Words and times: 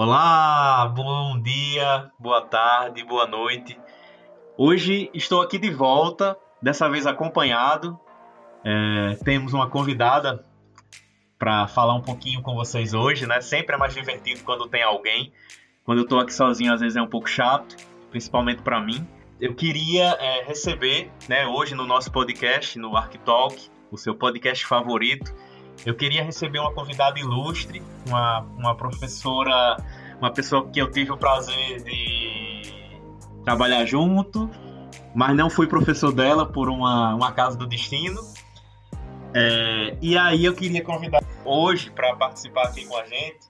Olá, 0.00 0.86
bom 0.94 1.42
dia, 1.42 2.08
boa 2.20 2.40
tarde, 2.42 3.02
boa 3.02 3.26
noite. 3.26 3.76
Hoje 4.56 5.10
estou 5.12 5.42
aqui 5.42 5.58
de 5.58 5.72
volta, 5.72 6.38
dessa 6.62 6.88
vez 6.88 7.04
acompanhado. 7.04 7.98
É, 8.64 9.16
temos 9.24 9.52
uma 9.52 9.68
convidada 9.68 10.44
para 11.36 11.66
falar 11.66 11.96
um 11.96 12.00
pouquinho 12.00 12.40
com 12.42 12.54
vocês 12.54 12.94
hoje, 12.94 13.26
né? 13.26 13.40
Sempre 13.40 13.74
é 13.74 13.76
mais 13.76 13.92
divertido 13.92 14.44
quando 14.44 14.68
tem 14.68 14.84
alguém. 14.84 15.32
Quando 15.84 15.98
eu 15.98 16.04
estou 16.04 16.20
aqui 16.20 16.32
sozinho, 16.32 16.72
às 16.72 16.80
vezes 16.80 16.94
é 16.96 17.02
um 17.02 17.08
pouco 17.08 17.28
chato, 17.28 17.74
principalmente 18.08 18.62
para 18.62 18.80
mim. 18.80 19.04
Eu 19.40 19.56
queria 19.56 20.16
é, 20.20 20.44
receber, 20.44 21.10
né, 21.28 21.44
hoje 21.48 21.74
no 21.74 21.84
nosso 21.84 22.12
podcast, 22.12 22.78
no 22.78 22.96
ArcTalk, 22.96 23.68
o 23.90 23.98
seu 23.98 24.14
podcast 24.14 24.64
favorito, 24.64 25.34
eu 25.84 25.94
queria 25.94 26.24
receber 26.24 26.58
uma 26.58 26.72
convidada 26.72 27.18
ilustre, 27.18 27.82
uma, 28.06 28.40
uma 28.56 28.74
professora, 28.74 29.76
uma 30.18 30.32
pessoa 30.32 30.68
que 30.68 30.80
eu 30.80 30.90
tive 30.90 31.12
o 31.12 31.16
prazer 31.16 31.82
de 31.82 32.62
trabalhar 33.44 33.84
junto, 33.84 34.50
mas 35.14 35.36
não 35.36 35.48
fui 35.48 35.66
professor 35.66 36.12
dela 36.12 36.46
por 36.46 36.68
uma, 36.68 37.14
uma 37.14 37.32
casa 37.32 37.56
do 37.56 37.66
destino. 37.66 38.20
É, 39.34 39.96
e 40.00 40.16
aí 40.16 40.44
eu 40.44 40.54
queria 40.54 40.82
convidar 40.82 41.22
hoje 41.44 41.90
para 41.90 42.16
participar 42.16 42.64
aqui 42.64 42.86
com 42.86 42.96
a 42.96 43.04
gente 43.04 43.48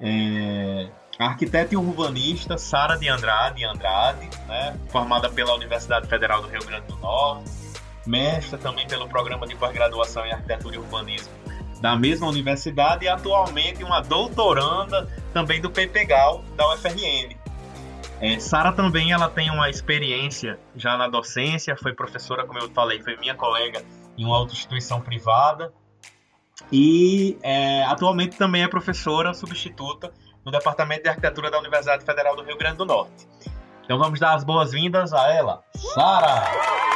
é, 0.00 0.88
a 1.18 1.26
arquiteta 1.26 1.74
e 1.74 1.76
urbanista 1.76 2.58
Sara 2.58 2.96
de 2.96 3.08
Andrade 3.08 3.64
Andrade, 3.64 4.28
né, 4.46 4.78
formada 4.88 5.30
pela 5.30 5.54
Universidade 5.54 6.06
Federal 6.08 6.42
do 6.42 6.48
Rio 6.48 6.64
Grande 6.64 6.86
do 6.86 6.96
Norte, 6.96 7.50
mestra 8.06 8.58
também 8.58 8.86
pelo 8.86 9.08
programa 9.08 9.46
de 9.46 9.54
pós-graduação 9.54 10.24
em 10.24 10.32
arquitetura 10.32 10.76
e 10.76 10.78
urbanismo 10.78 11.32
da 11.80 11.96
mesma 11.96 12.28
universidade 12.28 13.04
e 13.04 13.08
atualmente 13.08 13.84
uma 13.84 14.00
doutoranda 14.00 15.08
também 15.32 15.60
do 15.60 15.70
PPGAL 15.70 16.42
da 16.56 16.72
UFRN. 16.74 17.36
É, 18.20 18.40
Sara 18.40 18.72
também 18.72 19.12
ela 19.12 19.28
tem 19.28 19.50
uma 19.50 19.68
experiência 19.68 20.58
já 20.74 20.96
na 20.96 21.06
docência, 21.06 21.76
foi 21.76 21.92
professora, 21.92 22.46
como 22.46 22.58
eu 22.58 22.70
falei, 22.70 23.02
foi 23.02 23.16
minha 23.18 23.34
colega 23.34 23.82
em 24.16 24.24
uma 24.24 24.38
outra 24.38 24.54
instituição 24.54 25.00
privada 25.02 25.72
e 26.72 27.36
é, 27.42 27.84
atualmente 27.84 28.38
também 28.38 28.62
é 28.62 28.68
professora 28.68 29.34
substituta 29.34 30.12
no 30.44 30.50
Departamento 30.50 31.02
de 31.02 31.08
Arquitetura 31.10 31.50
da 31.50 31.58
Universidade 31.58 32.04
Federal 32.04 32.34
do 32.34 32.42
Rio 32.42 32.56
Grande 32.56 32.78
do 32.78 32.86
Norte. 32.86 33.28
Então 33.84 33.98
vamos 33.98 34.18
dar 34.18 34.34
as 34.34 34.44
boas-vindas 34.44 35.12
a 35.12 35.30
ela, 35.32 35.62
Sara! 35.94 36.95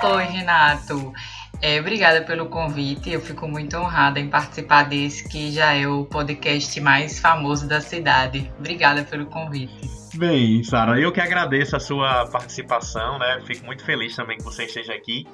Oi, 0.00 0.24
Renato. 0.24 1.12
É, 1.60 1.80
obrigada 1.80 2.22
pelo 2.22 2.46
convite. 2.46 3.10
Eu 3.10 3.20
fico 3.20 3.48
muito 3.48 3.76
honrada 3.76 4.20
em 4.20 4.28
participar 4.28 4.84
desse 4.84 5.28
que 5.28 5.50
já 5.50 5.74
é 5.74 5.88
o 5.88 6.04
podcast 6.04 6.80
mais 6.80 7.18
famoso 7.18 7.66
da 7.66 7.80
cidade. 7.80 8.50
Obrigada 8.58 9.02
pelo 9.02 9.26
convite. 9.26 9.90
Bem, 10.14 10.62
Sara, 10.62 11.00
eu 11.00 11.10
que 11.10 11.20
agradeço 11.20 11.76
a 11.76 11.80
sua 11.80 12.26
participação, 12.26 13.18
né? 13.18 13.42
Fico 13.44 13.66
muito 13.66 13.84
feliz 13.84 14.14
também 14.14 14.38
que 14.38 14.44
você 14.44 14.64
esteja 14.64 14.94
aqui. 14.94 15.26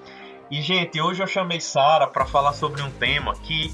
E, 0.50 0.62
gente, 0.62 0.98
hoje 0.98 1.22
eu 1.22 1.26
chamei 1.26 1.60
Sara 1.60 2.06
para 2.06 2.24
falar 2.24 2.54
sobre 2.54 2.80
um 2.80 2.90
tema 2.90 3.34
que 3.34 3.70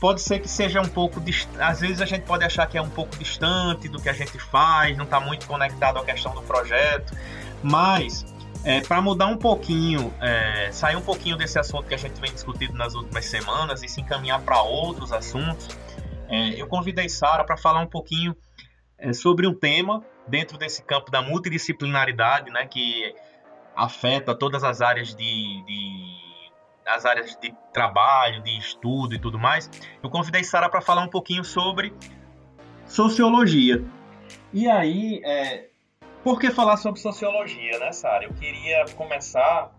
pode 0.00 0.20
ser 0.22 0.40
que 0.40 0.48
seja 0.48 0.80
um 0.80 0.88
pouco. 0.88 1.20
Dist... 1.20 1.48
Às 1.60 1.80
vezes 1.80 2.00
a 2.00 2.04
gente 2.04 2.22
pode 2.22 2.44
achar 2.44 2.66
que 2.66 2.76
é 2.76 2.82
um 2.82 2.90
pouco 2.90 3.16
distante 3.16 3.88
do 3.88 4.02
que 4.02 4.08
a 4.08 4.12
gente 4.12 4.38
faz, 4.38 4.96
não 4.96 5.04
está 5.04 5.20
muito 5.20 5.46
conectado 5.46 5.98
à 5.98 6.04
questão 6.04 6.34
do 6.34 6.42
projeto, 6.42 7.16
mas 7.62 8.31
é, 8.64 8.80
para 8.80 9.00
mudar 9.00 9.26
um 9.26 9.36
pouquinho, 9.36 10.12
é, 10.20 10.70
sair 10.70 10.96
um 10.96 11.02
pouquinho 11.02 11.36
desse 11.36 11.58
assunto 11.58 11.86
que 11.86 11.94
a 11.94 11.98
gente 11.98 12.20
vem 12.20 12.32
discutindo 12.32 12.74
nas 12.74 12.94
últimas 12.94 13.24
semanas 13.24 13.82
e 13.82 13.88
se 13.88 14.00
encaminhar 14.00 14.40
para 14.42 14.62
outros 14.62 15.12
assuntos, 15.12 15.68
é, 16.28 16.60
eu 16.60 16.66
convidei 16.66 17.08
Sara 17.08 17.44
para 17.44 17.56
falar 17.56 17.80
um 17.80 17.86
pouquinho 17.86 18.36
é, 18.98 19.12
sobre 19.12 19.46
um 19.46 19.54
tema 19.54 20.04
dentro 20.26 20.56
desse 20.56 20.82
campo 20.82 21.10
da 21.10 21.20
multidisciplinaridade, 21.20 22.50
né, 22.50 22.66
que 22.66 23.14
afeta 23.74 24.34
todas 24.34 24.62
as 24.62 24.80
áreas 24.80 25.14
de, 25.14 25.64
de 25.64 26.22
as 26.86 27.04
áreas 27.04 27.36
de 27.40 27.52
trabalho, 27.72 28.42
de 28.42 28.56
estudo 28.58 29.14
e 29.14 29.18
tudo 29.18 29.38
mais. 29.38 29.70
Eu 30.02 30.10
convidei 30.10 30.44
Sara 30.44 30.68
para 30.68 30.80
falar 30.80 31.02
um 31.02 31.08
pouquinho 31.08 31.44
sobre 31.44 31.92
sociologia. 32.86 33.84
E 34.52 34.68
aí, 34.68 35.20
é, 35.24 35.68
por 36.22 36.38
que 36.38 36.50
falar 36.50 36.76
sobre 36.76 37.00
sociologia, 37.00 37.78
né, 37.78 37.92
Sara? 37.92 38.24
Eu 38.24 38.32
queria 38.34 38.84
começar 38.96 39.72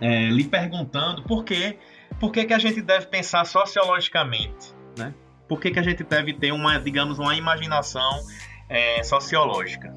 é, 0.00 0.28
lhe 0.28 0.44
perguntando 0.44 1.22
por 1.22 1.44
que, 1.44 1.78
por 2.20 2.32
que, 2.32 2.44
que 2.44 2.52
a 2.52 2.58
gente 2.58 2.82
deve 2.82 3.06
pensar 3.06 3.44
sociologicamente, 3.44 4.74
né? 4.96 5.14
Por 5.48 5.60
que, 5.60 5.70
que 5.70 5.78
a 5.78 5.82
gente 5.82 6.02
deve 6.02 6.34
ter 6.34 6.52
uma, 6.52 6.78
digamos, 6.78 7.18
uma 7.18 7.36
imaginação 7.36 8.20
é, 8.68 9.02
sociológica? 9.02 9.94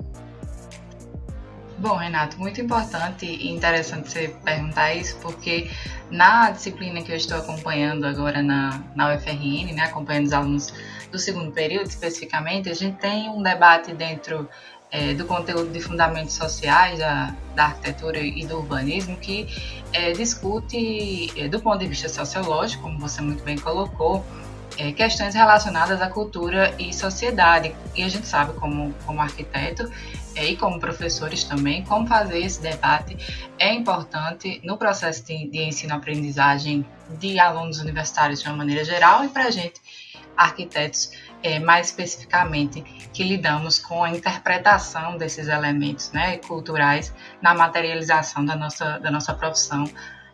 Bom, 1.79 1.95
Renato, 1.95 2.37
muito 2.37 2.59
importante 2.59 3.25
e 3.25 3.49
interessante 3.49 4.09
você 4.09 4.35
perguntar 4.43 4.93
isso, 4.93 5.17
porque 5.21 5.71
na 6.11 6.51
disciplina 6.51 7.01
que 7.01 7.11
eu 7.11 7.15
estou 7.15 7.37
acompanhando 7.37 8.05
agora 8.05 8.43
na, 8.43 8.83
na 8.95 9.15
UFRN, 9.15 9.73
né, 9.73 9.83
acompanhando 9.83 10.25
os 10.25 10.33
alunos 10.33 10.73
do 11.09 11.17
segundo 11.17 11.51
período 11.53 11.87
especificamente, 11.87 12.69
a 12.69 12.73
gente 12.73 12.97
tem 12.97 13.29
um 13.29 13.41
debate 13.41 13.93
dentro 13.93 14.47
é, 14.91 15.13
do 15.13 15.25
conteúdo 15.25 15.71
de 15.71 15.79
fundamentos 15.79 16.33
sociais 16.33 16.99
da, 16.99 17.35
da 17.55 17.65
arquitetura 17.65 18.19
e 18.19 18.45
do 18.45 18.57
urbanismo 18.57 19.17
que 19.17 19.47
é, 19.93 20.11
discute, 20.13 21.31
é, 21.39 21.47
do 21.47 21.59
ponto 21.59 21.79
de 21.79 21.87
vista 21.87 22.09
sociológico, 22.09 22.83
como 22.83 22.99
você 22.99 23.21
muito 23.21 23.43
bem 23.43 23.57
colocou, 23.57 24.25
é, 24.77 24.91
questões 24.91 25.35
relacionadas 25.35 26.01
à 26.01 26.09
cultura 26.09 26.73
e 26.79 26.93
sociedade. 26.93 27.75
E 27.95 28.03
a 28.03 28.09
gente 28.09 28.25
sabe, 28.25 28.53
como, 28.53 28.93
como 29.05 29.21
arquiteto 29.21 29.91
é, 30.35 30.45
e 30.45 30.55
como 30.55 30.79
professores 30.79 31.43
também, 31.43 31.83
como 31.83 32.07
fazer 32.07 32.39
esse 32.39 32.61
debate 32.61 33.17
é 33.57 33.73
importante 33.73 34.61
no 34.63 34.77
processo 34.77 35.25
de, 35.25 35.49
de 35.49 35.63
ensino-aprendizagem 35.63 36.85
de 37.19 37.39
alunos 37.39 37.79
universitários 37.79 38.41
de 38.41 38.47
uma 38.47 38.55
maneira 38.55 38.83
geral 38.85 39.25
e 39.25 39.27
para 39.27 39.45
a 39.45 39.51
gente, 39.51 39.81
arquitetos, 40.39 41.11
é, 41.43 41.59
mais 41.59 41.87
especificamente, 41.87 42.81
que 43.13 43.23
lidamos 43.23 43.77
com 43.77 44.03
a 44.03 44.09
interpretação 44.09 45.17
desses 45.17 45.47
elementos 45.47 46.11
né, 46.11 46.37
culturais 46.37 47.13
na 47.41 47.53
materialização 47.53 48.45
da 48.45 48.55
nossa, 48.55 48.97
da 48.99 49.11
nossa 49.11 49.33
profissão 49.33 49.83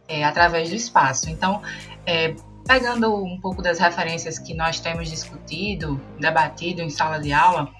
é, 0.07 0.23
através 0.23 0.69
do 0.69 0.75
espaço. 0.75 1.29
Então, 1.29 1.61
é, 2.05 2.35
pegando 2.67 3.15
um 3.23 3.39
pouco 3.39 3.61
das 3.61 3.79
referências 3.79 4.37
que 4.37 4.53
nós 4.53 4.79
temos 4.79 5.09
discutido, 5.09 5.99
debatido 6.19 6.81
em 6.81 6.89
sala 6.89 7.19
de 7.19 7.33
aula, 7.33 7.71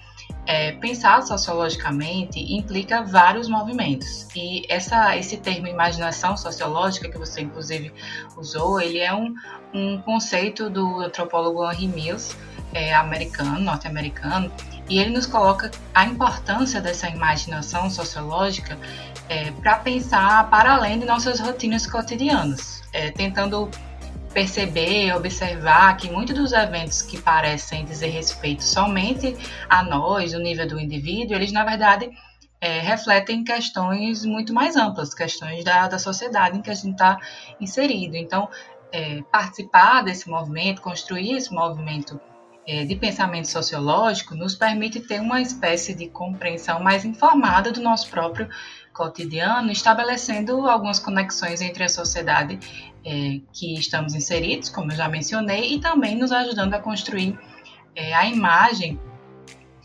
é, 0.46 0.72
pensar 0.72 1.22
sociologicamente 1.22 2.38
implica 2.54 3.02
vários 3.02 3.48
movimentos. 3.48 4.28
E 4.34 4.62
essa, 4.68 5.16
esse 5.16 5.36
termo 5.36 5.66
imaginação 5.66 6.36
sociológica, 6.36 7.08
que 7.08 7.18
você 7.18 7.42
inclusive 7.42 7.92
usou, 8.36 8.80
ele 8.80 8.98
é 8.98 9.12
um, 9.12 9.34
um 9.74 9.98
conceito 9.98 10.70
do 10.70 11.00
antropólogo 11.00 11.68
Henry 11.70 11.88
Mills, 11.88 12.36
é, 12.72 12.94
americano, 12.94 13.58
norte-americano, 13.60 14.50
e 14.88 14.98
ele 14.98 15.10
nos 15.10 15.26
coloca 15.26 15.70
a 15.92 16.04
importância 16.04 16.80
dessa 16.80 17.08
imaginação 17.08 17.90
sociológica 17.90 18.78
é, 19.28 19.50
para 19.50 19.76
pensar 19.78 20.48
para 20.48 20.74
além 20.74 20.98
de 20.98 21.06
nossas 21.06 21.40
rotinas 21.40 21.86
cotidianas, 21.86 22.82
é, 22.92 23.10
tentando 23.10 23.68
perceber, 24.36 25.16
observar 25.16 25.96
que 25.96 26.10
muitos 26.10 26.34
dos 26.34 26.52
eventos 26.52 27.00
que 27.00 27.18
parecem 27.18 27.86
dizer 27.86 28.08
respeito 28.08 28.62
somente 28.62 29.34
a 29.66 29.82
nós, 29.82 30.34
o 30.34 30.38
nível 30.38 30.68
do 30.68 30.78
indivíduo, 30.78 31.34
eles 31.34 31.52
na 31.52 31.64
verdade 31.64 32.10
é, 32.60 32.80
refletem 32.80 33.42
questões 33.42 34.26
muito 34.26 34.52
mais 34.52 34.76
amplas, 34.76 35.14
questões 35.14 35.64
da, 35.64 35.88
da 35.88 35.98
sociedade 35.98 36.58
em 36.58 36.60
que 36.60 36.68
a 36.68 36.74
gente 36.74 36.92
está 36.92 37.18
inserido. 37.58 38.14
Então, 38.14 38.46
é, 38.92 39.22
participar 39.32 40.02
desse 40.02 40.28
movimento, 40.28 40.82
construir 40.82 41.32
esse 41.32 41.50
movimento 41.50 42.20
é, 42.66 42.84
de 42.84 42.94
pensamento 42.94 43.48
sociológico, 43.48 44.34
nos 44.34 44.54
permite 44.54 45.00
ter 45.00 45.18
uma 45.18 45.40
espécie 45.40 45.94
de 45.94 46.10
compreensão 46.10 46.78
mais 46.78 47.06
informada 47.06 47.72
do 47.72 47.80
nosso 47.80 48.10
próprio 48.10 48.50
cotidiano, 48.92 49.70
estabelecendo 49.70 50.66
algumas 50.66 50.98
conexões 50.98 51.60
entre 51.60 51.84
a 51.84 51.88
sociedade 51.88 52.58
é, 53.06 53.40
que 53.52 53.74
estamos 53.74 54.14
inseridos, 54.14 54.68
como 54.68 54.90
eu 54.90 54.96
já 54.96 55.08
mencionei, 55.08 55.74
e 55.74 55.80
também 55.80 56.16
nos 56.16 56.32
ajudando 56.32 56.74
a 56.74 56.80
construir 56.80 57.38
é, 57.94 58.12
a 58.12 58.26
imagem 58.26 58.98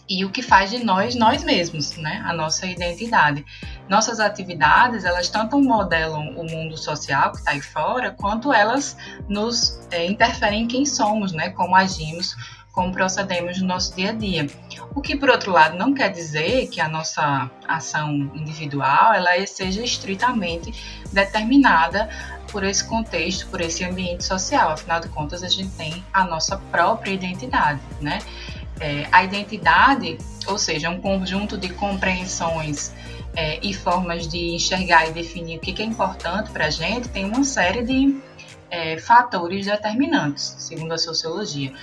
e 0.10 0.26
o 0.26 0.30
que 0.30 0.42
faz 0.42 0.72
de 0.72 0.84
nós 0.84 1.16
nós 1.16 1.44
mesmos, 1.44 1.96
né? 1.96 2.22
A 2.26 2.34
nossa 2.34 2.66
identidade. 2.66 3.46
Nossas 3.88 4.20
atividades, 4.20 5.06
elas 5.06 5.30
tanto 5.30 5.58
modelam 5.62 6.36
o 6.36 6.44
mundo 6.44 6.76
social 6.76 7.32
que 7.32 7.38
está 7.38 7.52
aí 7.52 7.62
fora, 7.62 8.12
quanto 8.12 8.52
elas 8.52 8.98
nos 9.30 9.80
é, 9.92 10.06
interferem 10.06 10.64
em 10.64 10.68
quem 10.68 10.86
somos, 10.86 11.32
né? 11.32 11.52
Como 11.52 11.76
agimos 11.76 12.36
como 12.72 12.92
procedemos 12.92 13.60
no 13.60 13.68
nosso 13.68 13.96
dia 13.96 14.10
a 14.10 14.14
dia. 14.14 14.48
O 14.96 15.02
que, 15.02 15.16
por 15.16 15.30
outro 15.30 15.52
lado, 15.52 15.78
não 15.78 15.94
quer 15.94 16.10
dizer 16.10 16.68
que 16.68 16.80
a 16.80 16.88
nossa 16.88 17.50
ação 17.68 18.32
individual 18.34 19.14
ela 19.14 19.46
seja 19.46 19.84
estritamente 19.84 20.74
determinada 21.12 22.10
por 22.52 22.64
esse 22.64 22.84
contexto, 22.84 23.48
por 23.48 23.62
esse 23.62 23.84
ambiente 23.84 24.24
social. 24.24 24.72
Afinal 24.72 25.00
de 25.00 25.10
contas, 25.10 25.44
a 25.44 25.48
gente 25.48 25.72
tem 25.72 26.04
a 26.14 26.24
nossa 26.24 26.58
própria 26.58 27.12
identidade, 27.12 27.82
né? 28.00 28.20
É, 28.80 29.08
a 29.12 29.24
identidade, 29.24 30.18
ou 30.48 30.58
seja, 30.58 30.90
um 30.90 31.00
conjunto 31.00 31.58
de 31.58 31.70
compreensões 31.70 32.94
é, 33.36 33.60
e 33.62 33.74
formas 33.74 34.28
de 34.28 34.56
enxergar 34.56 35.08
e 35.08 35.12
definir 35.12 35.58
o 35.58 35.60
que, 35.60 35.82
é 35.82 35.86
importante 35.86 36.50
para 36.52 36.66
a 36.66 36.70
gente, 36.70 37.08
tem 37.10 37.26
uma 37.26 37.44
série 37.44 37.84
de 37.84 38.20
é, 38.70 38.98
fatores 38.98 39.66
determinantes, 39.66 40.56
segundo 40.58 40.94
a 40.94 40.98
sociologia. 40.98 41.74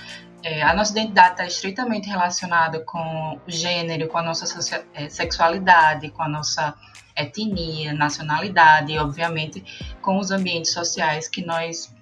É, 0.43 0.61
a 0.61 0.73
nossa 0.73 0.91
identidade 0.93 1.31
está 1.31 1.45
estritamente 1.45 2.07
relacionada 2.07 2.79
com 2.79 3.39
o 3.45 3.51
gênero, 3.51 4.07
com 4.07 4.17
a 4.17 4.23
nossa 4.23 4.45
é, 4.93 5.09
sexualidade, 5.09 6.09
com 6.11 6.23
a 6.23 6.29
nossa 6.29 6.73
etnia, 7.15 7.93
nacionalidade 7.93 8.93
e, 8.93 8.97
obviamente, 8.97 9.63
com 10.01 10.17
os 10.17 10.31
ambientes 10.31 10.71
sociais 10.71 11.27
que 11.27 11.45
nós 11.45 11.93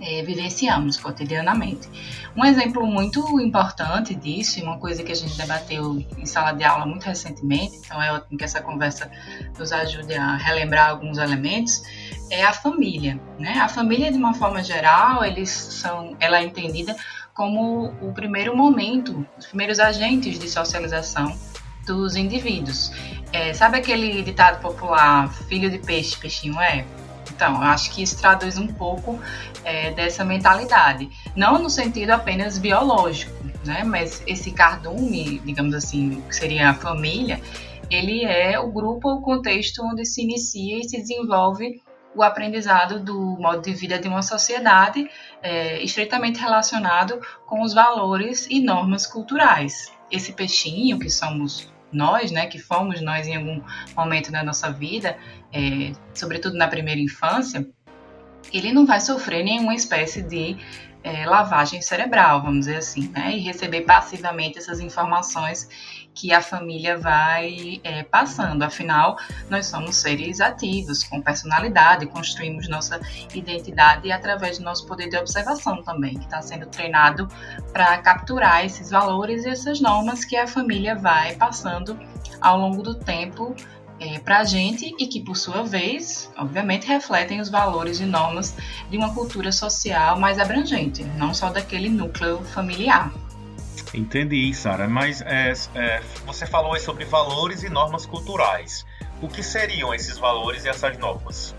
é, 0.00 0.22
vivenciamos 0.22 0.96
cotidianamente. 0.96 1.88
Um 2.36 2.44
exemplo 2.44 2.86
muito 2.86 3.40
importante 3.40 4.14
disso, 4.14 4.58
e 4.58 4.62
uma 4.62 4.78
coisa 4.78 5.02
que 5.02 5.12
a 5.12 5.14
gente 5.14 5.36
debateu 5.36 6.04
em 6.18 6.26
sala 6.26 6.52
de 6.52 6.64
aula 6.64 6.84
muito 6.84 7.04
recentemente, 7.04 7.76
então 7.76 8.02
é 8.02 8.12
ótimo 8.12 8.36
que 8.36 8.44
essa 8.44 8.60
conversa 8.60 9.10
nos 9.58 9.72
ajude 9.72 10.14
a 10.14 10.36
relembrar 10.36 10.90
alguns 10.90 11.16
elementos, 11.16 11.82
é 12.30 12.44
a 12.44 12.52
família. 12.52 13.20
Né? 13.38 13.58
A 13.60 13.68
família, 13.68 14.10
de 14.10 14.18
uma 14.18 14.34
forma 14.34 14.62
geral, 14.62 15.24
eles 15.24 15.50
são, 15.50 16.16
ela 16.20 16.38
é 16.38 16.44
entendida 16.44 16.96
como 17.34 17.92
o 18.00 18.12
primeiro 18.12 18.56
momento, 18.56 19.26
os 19.38 19.46
primeiros 19.46 19.78
agentes 19.78 20.38
de 20.38 20.48
socialização 20.48 21.36
dos 21.86 22.16
indivíduos. 22.16 22.90
É, 23.32 23.52
sabe 23.52 23.78
aquele 23.78 24.22
ditado 24.22 24.60
popular, 24.60 25.32
filho 25.46 25.70
de 25.70 25.78
peixe, 25.78 26.16
peixinho 26.16 26.58
é? 26.60 26.84
Então, 27.30 27.60
acho 27.60 27.90
que 27.90 28.02
isso 28.02 28.18
traduz 28.18 28.56
um 28.56 28.66
pouco 28.66 29.20
é, 29.62 29.90
dessa 29.90 30.24
mentalidade. 30.24 31.10
Não 31.34 31.58
no 31.58 31.68
sentido 31.68 32.10
apenas 32.10 32.56
biológico, 32.56 33.34
né? 33.64 33.84
Mas 33.84 34.22
esse 34.26 34.50
cardume, 34.52 35.40
digamos 35.44 35.74
assim, 35.74 36.22
que 36.26 36.34
seria 36.34 36.70
a 36.70 36.74
família, 36.74 37.40
ele 37.90 38.24
é 38.24 38.58
o 38.58 38.70
grupo 38.72 39.08
ou 39.08 39.20
contexto 39.20 39.82
onde 39.84 40.04
se 40.06 40.22
inicia 40.22 40.78
e 40.78 40.88
se 40.88 40.96
desenvolve 40.98 41.82
o 42.16 42.22
aprendizado 42.22 42.98
do 42.98 43.36
modo 43.38 43.60
de 43.60 43.72
vida 43.74 43.98
de 43.98 44.08
uma 44.08 44.22
sociedade 44.22 45.08
é, 45.42 45.82
estreitamente 45.82 46.40
relacionado 46.40 47.20
com 47.46 47.62
os 47.62 47.74
valores 47.74 48.46
e 48.50 48.60
normas 48.60 49.06
culturais. 49.06 49.92
Esse 50.10 50.32
peixinho 50.32 50.98
que 50.98 51.10
somos 51.10 51.70
nós, 51.92 52.30
né, 52.30 52.46
que 52.46 52.58
fomos 52.58 53.00
nós 53.00 53.26
em 53.26 53.36
algum 53.36 53.62
momento 53.94 54.32
da 54.32 54.42
nossa 54.42 54.70
vida, 54.70 55.16
é, 55.52 55.92
sobretudo 56.14 56.56
na 56.56 56.68
primeira 56.68 57.00
infância, 57.00 57.68
ele 58.52 58.72
não 58.72 58.86
vai 58.86 59.00
sofrer 59.00 59.44
nenhuma 59.44 59.74
espécie 59.74 60.22
de 60.22 60.56
é, 61.06 61.24
lavagem 61.24 61.80
cerebral, 61.80 62.42
vamos 62.42 62.66
dizer 62.66 62.78
assim, 62.78 63.08
né, 63.08 63.36
e 63.36 63.38
receber 63.38 63.82
passivamente 63.82 64.58
essas 64.58 64.80
informações 64.80 65.68
que 66.12 66.32
a 66.32 66.40
família 66.40 66.98
vai 66.98 67.80
é, 67.84 68.02
passando. 68.02 68.62
Afinal, 68.64 69.16
nós 69.48 69.66
somos 69.66 69.96
seres 69.96 70.40
ativos, 70.40 71.04
com 71.04 71.22
personalidade, 71.22 72.06
construímos 72.06 72.68
nossa 72.68 73.00
identidade 73.32 74.10
através 74.10 74.58
do 74.58 74.64
nosso 74.64 74.84
poder 74.86 75.08
de 75.08 75.16
observação 75.16 75.80
também, 75.82 76.14
que 76.14 76.24
está 76.24 76.42
sendo 76.42 76.66
treinado 76.66 77.28
para 77.72 77.98
capturar 77.98 78.64
esses 78.64 78.90
valores 78.90 79.44
e 79.44 79.50
essas 79.50 79.80
normas 79.80 80.24
que 80.24 80.36
a 80.36 80.48
família 80.48 80.96
vai 80.96 81.36
passando 81.36 81.96
ao 82.40 82.58
longo 82.58 82.82
do 82.82 82.94
tempo 82.94 83.54
é, 83.98 84.18
para 84.18 84.38
a 84.38 84.44
gente 84.44 84.94
e 84.98 85.06
que, 85.06 85.20
por 85.20 85.36
sua 85.36 85.62
vez, 85.62 86.30
obviamente, 86.36 86.86
refletem 86.86 87.40
os 87.40 87.48
valores 87.48 88.00
e 88.00 88.04
normas 88.04 88.54
de 88.90 88.96
uma 88.96 89.14
cultura 89.14 89.50
social 89.52 90.18
mais 90.18 90.38
abrangente, 90.38 91.04
não 91.16 91.32
só 91.32 91.50
daquele 91.50 91.88
núcleo 91.88 92.42
familiar. 92.44 93.12
Entendi, 93.94 94.52
Sara. 94.52 94.88
Mas 94.88 95.22
é, 95.22 95.52
é, 95.74 96.02
você 96.24 96.46
falou 96.46 96.78
sobre 96.78 97.04
valores 97.04 97.62
e 97.62 97.68
normas 97.68 98.04
culturais. 98.04 98.84
O 99.22 99.28
que 99.28 99.42
seriam 99.42 99.94
esses 99.94 100.18
valores 100.18 100.64
e 100.64 100.68
essas 100.68 100.98
normas? 100.98 101.54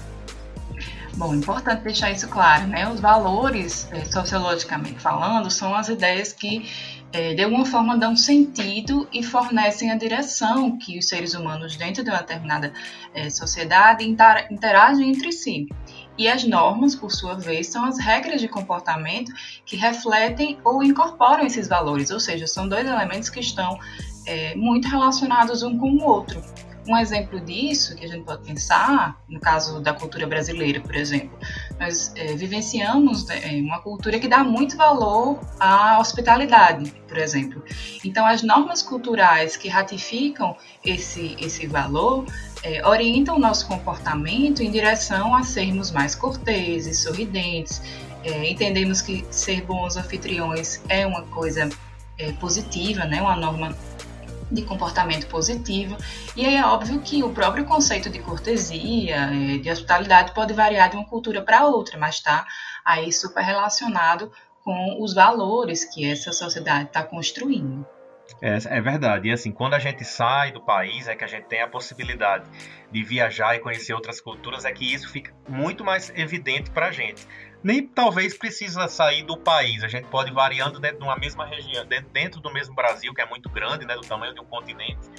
Bom, 1.18 1.34
importante 1.34 1.82
deixar 1.82 2.12
isso 2.12 2.28
claro, 2.28 2.68
né? 2.68 2.88
Os 2.88 3.00
valores, 3.00 3.92
é, 3.92 4.06
sociologicamente 4.06 5.00
falando, 5.00 5.50
são 5.50 5.74
as 5.74 5.90
ideias 5.90 6.32
que 6.32 6.70
é, 7.12 7.34
de 7.34 7.42
alguma 7.42 7.66
forma 7.66 7.98
dão 7.98 8.16
sentido 8.16 9.08
e 9.12 9.24
fornecem 9.24 9.90
a 9.90 9.96
direção 9.96 10.78
que 10.78 11.00
os 11.00 11.08
seres 11.08 11.34
humanos 11.34 11.76
dentro 11.76 12.04
de 12.04 12.12
uma 12.12 12.20
determinada 12.20 12.72
é, 13.16 13.32
sociedade 13.32 14.06
interagem 14.06 15.10
entre 15.10 15.32
si. 15.32 15.68
E 16.20 16.28
as 16.28 16.44
normas, 16.44 16.96
por 16.96 17.12
sua 17.12 17.34
vez, 17.34 17.66
são 17.66 17.84
as 17.84 17.98
regras 17.98 18.40
de 18.40 18.48
comportamento 18.48 19.32
que 19.66 19.76
refletem 19.76 20.60
ou 20.64 20.84
incorporam 20.84 21.48
esses 21.48 21.68
valores, 21.68 22.12
ou 22.12 22.20
seja, 22.20 22.46
são 22.46 22.70
dois 22.70 22.86
elementos 22.86 23.30
que 23.30 23.40
estão 23.40 23.80
é, 24.28 24.54
muito 24.54 24.88
relacionados 24.88 25.64
um 25.64 25.80
com 25.80 25.90
o 25.94 26.04
outro. 26.04 26.44
Um 26.88 26.98
exemplo 26.98 27.40
disso 27.42 27.96
que 27.96 28.06
a 28.06 28.08
gente 28.08 28.24
pode 28.24 28.44
pensar, 28.46 29.22
no 29.28 29.42
caso 29.42 29.82
da 29.82 29.94
cultura 29.94 30.26
brasileira, 30.26 30.80
por 30.80 30.96
exemplo, 30.96 31.38
nós 31.78 32.14
é, 32.16 32.34
vivenciamos 32.34 33.26
né, 33.26 33.58
é, 33.58 33.62
uma 33.62 33.82
cultura 33.82 34.18
que 34.20 34.28
dá 34.28 34.42
muito 34.42 34.78
valor 34.78 35.40
à 35.60 36.00
hospitalidade, 36.00 36.90
por 37.06 37.18
exemplo. 37.18 37.62
Então, 38.06 38.26
as 38.26 38.42
normas 38.42 38.82
culturais 38.82 39.58
que 39.58 39.68
ratificam 39.68 40.56
esse, 40.84 41.36
esse 41.42 41.68
valor 41.68 42.26
é, 42.64 42.88
orientam 42.88 43.36
o 43.36 43.40
nosso 43.40 43.68
comportamento 43.68 44.64
em 44.64 44.72
direção 44.72 45.36
a 45.36 45.44
sermos 45.44 45.92
mais 45.92 46.16
corteses, 46.16 47.00
sorridentes. 47.00 47.82
É, 48.24 48.50
entendemos 48.50 49.02
que 49.02 49.26
ser 49.30 49.62
bons 49.62 49.98
anfitriões 49.98 50.82
é 50.88 51.06
uma 51.06 51.24
coisa 51.24 51.70
é, 52.18 52.32
positiva, 52.34 53.04
né, 53.06 53.22
uma 53.22 53.36
norma 53.36 53.76
de 54.52 54.62
comportamento 54.64 55.28
positivo. 55.28 55.98
E 56.36 56.46
aí 56.46 56.56
é 56.56 56.66
óbvio 56.66 57.00
que 57.02 57.24
o 57.24 57.32
próprio 57.32 57.66
conceito 57.66 58.10
de 58.10 58.20
cortesia, 58.20 59.16
é, 59.16 59.58
de 59.58 59.70
hospitalidade 59.70 60.34
pode 60.34 60.54
variar 60.54 60.90
de 60.90 60.96
uma 60.96 61.06
cultura 61.06 61.42
para 61.42 61.66
outra, 61.66 61.98
mas 61.98 62.16
está 62.16 62.46
aí 62.86 63.12
super 63.12 63.44
relacionado 63.44 64.32
com 64.64 65.02
os 65.02 65.14
valores 65.14 65.86
que 65.86 66.10
essa 66.10 66.32
sociedade 66.32 66.86
está 66.86 67.04
construindo. 67.04 67.86
É, 68.42 68.58
é, 68.66 68.82
verdade. 68.82 69.30
E 69.30 69.32
assim, 69.32 69.52
quando 69.52 69.74
a 69.74 69.80
gente 69.80 70.04
sai 70.04 70.52
do 70.52 70.62
país, 70.62 71.08
é 71.08 71.16
que 71.16 71.24
a 71.24 71.28
gente 71.28 71.46
tem 71.46 71.62
a 71.62 71.68
possibilidade 71.68 72.46
de 72.92 73.04
viajar 73.04 73.56
e 73.56 73.60
conhecer 73.60 73.94
outras 73.94 74.20
culturas, 74.20 74.66
é 74.66 74.72
que 74.72 74.94
isso 74.94 75.10
fica 75.10 75.34
muito 75.48 75.84
mais 75.84 76.12
evidente 76.16 76.70
para 76.70 76.88
a 76.88 76.92
gente 76.92 77.26
nem 77.64 77.88
talvez 77.88 78.38
precisa 78.38 78.88
sair 78.88 79.24
do 79.24 79.38
país. 79.38 79.84
A 79.84 79.88
gente 79.88 80.08
pode 80.08 80.32
variando 80.32 80.80
dentro 80.80 81.00
de 81.00 81.04
uma 81.04 81.18
mesma 81.18 81.46
região, 81.46 81.86
dentro 82.12 82.40
do 82.40 82.52
mesmo 82.52 82.76
Brasil, 82.76 83.14
que 83.14 83.22
é 83.22 83.26
muito 83.26 83.50
grande, 83.50 83.86
né, 83.86 83.96
do 83.96 84.02
tamanho 84.02 84.34
de 84.34 84.40
um 84.40 84.46
continente. 84.46 85.10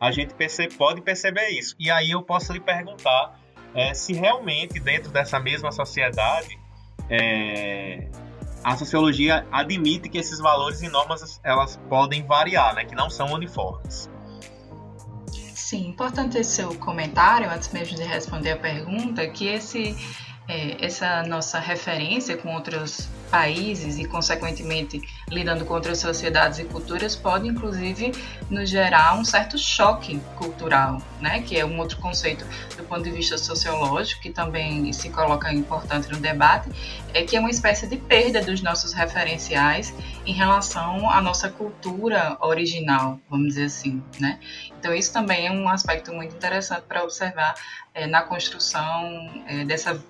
A 0.00 0.10
gente 0.10 0.34
percebe, 0.34 0.74
pode 0.74 1.00
perceber 1.00 1.48
isso. 1.48 1.74
E 1.78 1.90
aí 1.90 2.10
eu 2.10 2.22
posso 2.22 2.52
lhe 2.52 2.60
perguntar 2.60 3.40
é, 3.74 3.94
se 3.94 4.12
realmente 4.12 4.78
dentro 4.78 5.10
dessa 5.10 5.40
mesma 5.40 5.72
sociedade 5.72 6.58
é, 7.08 8.08
a 8.62 8.76
sociologia 8.76 9.46
admite 9.52 10.08
que 10.08 10.18
esses 10.18 10.38
valores 10.38 10.82
e 10.82 10.88
normas 10.88 11.40
elas 11.44 11.76
podem 11.88 12.26
variar, 12.26 12.74
né, 12.74 12.84
que 12.84 12.94
não 12.94 13.08
são 13.08 13.32
uniformes. 13.32 14.10
Sim, 15.54 15.88
importante 15.88 16.38
esse 16.38 16.56
seu 16.56 16.74
comentário, 16.76 17.50
antes 17.50 17.72
mesmo 17.72 17.96
de 17.96 18.02
responder 18.02 18.52
a 18.52 18.56
pergunta, 18.56 19.26
que 19.28 19.46
esse 19.46 19.96
é, 20.48 20.84
essa 20.84 21.22
nossa 21.24 21.58
referência 21.58 22.36
com 22.36 22.54
outros 22.54 23.08
países 23.30 23.98
e, 23.98 24.04
consequentemente, 24.04 25.00
lidando 25.28 25.64
com 25.64 25.74
outras 25.74 25.98
sociedades 25.98 26.60
e 26.60 26.64
culturas, 26.64 27.16
pode, 27.16 27.48
inclusive, 27.48 28.12
nos 28.48 28.70
gerar 28.70 29.18
um 29.18 29.24
certo 29.24 29.58
choque 29.58 30.20
cultural, 30.36 31.02
né? 31.20 31.42
que 31.42 31.58
é 31.58 31.66
um 31.66 31.78
outro 31.78 31.98
conceito 31.98 32.46
do 32.76 32.84
ponto 32.84 33.02
de 33.02 33.10
vista 33.10 33.36
sociológico, 33.36 34.22
que 34.22 34.30
também 34.30 34.92
se 34.92 35.10
coloca 35.10 35.52
importante 35.52 36.08
no 36.10 36.18
debate, 36.18 36.70
é 37.12 37.24
que 37.24 37.36
é 37.36 37.40
uma 37.40 37.50
espécie 37.50 37.88
de 37.88 37.96
perda 37.96 38.40
dos 38.40 38.62
nossos 38.62 38.92
referenciais 38.92 39.92
em 40.24 40.32
relação 40.32 41.10
à 41.10 41.20
nossa 41.20 41.48
cultura 41.48 42.36
original, 42.40 43.18
vamos 43.28 43.48
dizer 43.48 43.64
assim. 43.64 44.02
Né? 44.20 44.38
Então, 44.78 44.94
isso 44.94 45.12
também 45.12 45.48
é 45.48 45.50
um 45.50 45.68
aspecto 45.68 46.12
muito 46.12 46.34
interessante 46.36 46.82
para 46.86 47.02
observar 47.02 47.54
é, 47.92 48.06
na 48.06 48.22
construção 48.22 49.42
é, 49.48 49.64
dessa 49.64 50.00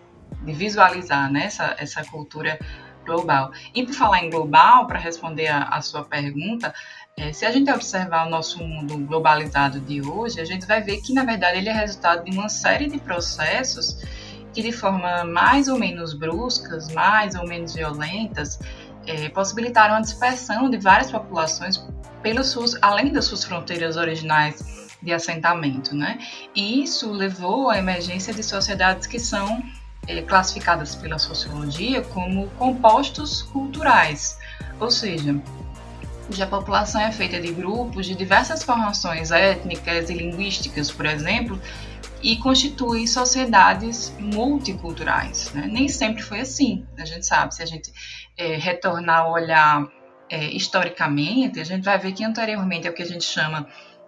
de 0.42 0.52
visualizar 0.52 1.30
né, 1.30 1.44
essa, 1.44 1.74
essa 1.78 2.04
cultura 2.04 2.58
global. 3.04 3.52
E 3.74 3.84
por 3.84 3.94
falar 3.94 4.24
em 4.24 4.30
global, 4.30 4.86
para 4.86 4.98
responder 4.98 5.46
a, 5.46 5.62
a, 5.64 5.80
sua 5.80 6.04
pergunta, 6.04 6.74
é, 7.16 7.32
se 7.32 7.46
a 7.46 7.50
gente 7.50 7.70
observar 7.70 8.26
o 8.26 8.30
nosso 8.30 8.62
mundo 8.62 8.98
globalizado 8.98 9.80
de 9.80 10.02
hoje, 10.02 10.40
a 10.40 10.44
gente 10.44 10.66
vai 10.66 10.82
ver 10.82 11.00
que, 11.00 11.12
na 11.14 11.24
verdade, 11.24 11.58
ele 11.58 11.68
é 11.68 11.72
resultado 11.72 12.24
de 12.24 12.36
uma 12.36 12.48
série 12.48 12.88
de 12.88 12.98
processos 12.98 14.02
que, 14.52 14.62
de 14.62 14.72
forma 14.72 15.24
mais 15.24 15.68
ou 15.68 15.78
menos 15.78 16.12
bruscas, 16.12 16.92
mais 16.92 17.34
ou 17.34 17.46
menos 17.46 17.74
violentas, 17.74 18.58
é, 19.06 19.28
possibilitaram 19.28 19.94
a 19.94 20.00
dispersão 20.00 20.68
de 20.68 20.78
várias 20.78 21.10
populações 21.10 21.82
pelos 22.22 22.48
suas, 22.48 22.76
além 22.82 23.12
das 23.12 23.26
suas 23.26 23.44
fronteiras 23.44 23.96
originais 23.96 24.88
de 25.00 25.12
assentamento, 25.12 25.94
né? 25.94 26.18
E 26.54 26.82
isso 26.82 27.12
levou 27.12 27.70
à 27.70 27.78
emergência 27.78 28.34
de 28.34 28.42
sociedades 28.42 29.06
que 29.06 29.20
são 29.20 29.62
é, 30.06 30.22
classificadas 30.22 30.94
pela 30.94 31.18
sociologia 31.18 32.02
como 32.02 32.48
compostos 32.50 33.42
culturais, 33.42 34.38
ou 34.78 34.90
seja, 34.90 35.40
cuja 36.26 36.46
população 36.46 37.00
é 37.00 37.12
feita 37.12 37.40
de 37.40 37.52
grupos 37.52 38.06
de 38.06 38.14
diversas 38.14 38.62
formações 38.62 39.30
étnicas 39.30 40.10
e 40.10 40.14
linguísticas, 40.14 40.90
por 40.90 41.06
exemplo, 41.06 41.60
e 42.22 42.36
constitui 42.36 43.06
sociedades 43.06 44.12
multiculturais. 44.18 45.52
Né? 45.52 45.68
Nem 45.70 45.88
sempre 45.88 46.22
foi 46.22 46.40
assim, 46.40 46.84
a 46.98 47.04
gente 47.04 47.26
sabe. 47.26 47.54
Se 47.54 47.62
a 47.62 47.66
gente 47.66 47.92
é, 48.36 48.56
retornar 48.56 49.28
o 49.28 49.32
olhar 49.32 49.86
é, 50.28 50.46
historicamente, 50.46 51.60
a 51.60 51.64
gente 51.64 51.84
vai 51.84 51.98
ver 51.98 52.12
que 52.12 52.24
anteriormente 52.24 52.86
é 52.86 52.90
o 52.90 52.94
que 52.94 53.02
a 53.02 53.06
gente 53.06 53.24
chama 53.24 53.66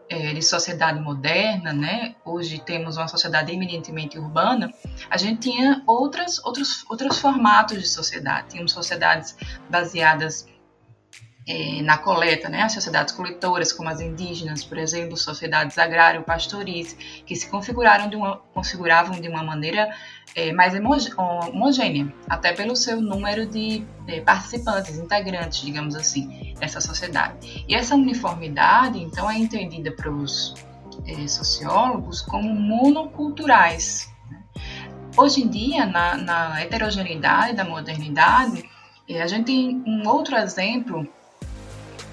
é, 0.09 0.33
de 0.33 0.43
sociedade 0.43 1.01
moderna, 1.01 1.73
né? 1.73 2.15
Hoje 2.25 2.59
temos 2.59 2.97
uma 2.97 3.09
sociedade 3.09 3.53
eminentemente 3.53 4.19
urbana. 4.19 4.73
A 5.11 5.17
gente 5.17 5.51
tinha 5.51 5.83
outras, 5.87 6.43
outros, 6.45 6.85
outros 6.89 7.19
formatos 7.19 7.79
de 7.79 7.89
sociedade. 7.89 8.49
Tínhamos 8.51 8.73
sociedades 8.73 9.37
baseadas 9.69 10.47
é, 11.49 11.81
na 11.81 11.97
coleta, 11.97 12.51
né? 12.51 12.63
As 12.63 12.75
sociedades 12.75 13.15
coletoras, 13.15 13.73
como 13.73 13.89
as 13.89 14.03
indígenas, 14.03 14.63
por 14.63 14.77
exemplo, 14.77 15.17
sociedades 15.17 15.79
agrário-pastoris, 15.79 16.93
que 17.25 17.35
se 17.35 17.49
configuraram 17.49 18.11
de 18.11 18.17
uma, 18.17 18.37
configuravam 18.53 19.19
de 19.19 19.29
uma 19.29 19.43
maneira 19.43 19.89
é, 20.37 20.53
mais 20.53 20.75
homogênea, 21.17 22.13
até 22.29 22.53
pelo 22.53 22.77
seu 22.77 23.01
número 23.01 23.47
de 23.47 23.83
é, 24.07 24.21
participantes, 24.21 24.99
integrantes, 24.99 25.63
digamos 25.63 25.97
assim, 25.97 26.55
dessa 26.61 26.83
sociedade. 26.83 27.65
E 27.67 27.75
essa 27.75 27.95
uniformidade, 27.95 28.99
então, 29.03 29.31
é 29.31 29.39
entendida 29.39 29.91
pelos 29.93 30.55
é, 31.07 31.27
sociólogos 31.27 32.21
como 32.21 32.55
monoculturais. 32.55 34.13
Né? 34.31 34.43
Hoje 35.17 35.45
em 35.45 35.49
dia, 35.49 35.87
na, 35.87 36.15
na 36.19 36.61
heterogeneidade 36.61 37.57
da 37.57 37.65
modernidade, 37.65 38.69
é, 39.09 39.23
a 39.23 39.27
gente 39.27 39.47
tem 39.47 39.83
um 39.87 40.07
outro 40.07 40.37
exemplo 40.37 41.09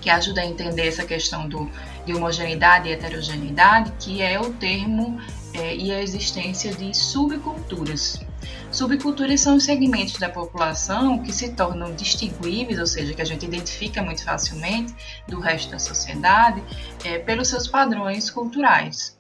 que 0.06 0.10
ajuda 0.12 0.42
a 0.42 0.46
entender 0.46 0.88
essa 0.88 1.04
questão 1.04 1.50
do, 1.50 1.68
de 2.06 2.14
homogeneidade 2.14 2.88
e 2.88 2.92
heterogeneidade, 2.92 3.92
que 4.00 4.22
é 4.22 4.40
o 4.40 4.54
termo 4.54 5.20
é, 5.52 5.76
e 5.76 5.92
a 5.92 6.00
existência 6.00 6.72
de 6.76 6.96
subculturas. 6.96 8.24
Subculturas 8.72 9.42
são 9.42 9.56
os 9.56 9.64
segmentos 9.64 10.20
da 10.20 10.30
população 10.30 11.24
que 11.24 11.34
se 11.34 11.54
tornam 11.54 11.96
distinguíveis, 11.96 12.78
ou 12.78 12.86
seja, 12.86 13.16
que 13.16 13.22
a 13.24 13.26
gente 13.26 13.48
identifica 13.48 14.04
muito 14.04 14.24
facilmente 14.24 14.94
do 15.28 15.40
resto 15.40 15.72
da 15.72 15.80
sociedade, 15.80 16.62
é, 17.04 17.18
pelos 17.18 17.48
seus 17.48 17.68
padrões 17.68 18.30
culturais. 18.30 19.18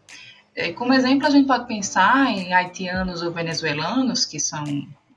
É, 0.55 0.71
como 0.71 0.93
exemplo, 0.93 1.25
a 1.25 1.31
gente 1.31 1.47
pode 1.47 1.67
pensar 1.67 2.27
em 2.27 2.53
haitianos 2.53 3.23
ou 3.23 3.31
venezuelanos, 3.31 4.23
que, 4.23 4.39
são, 4.39 4.63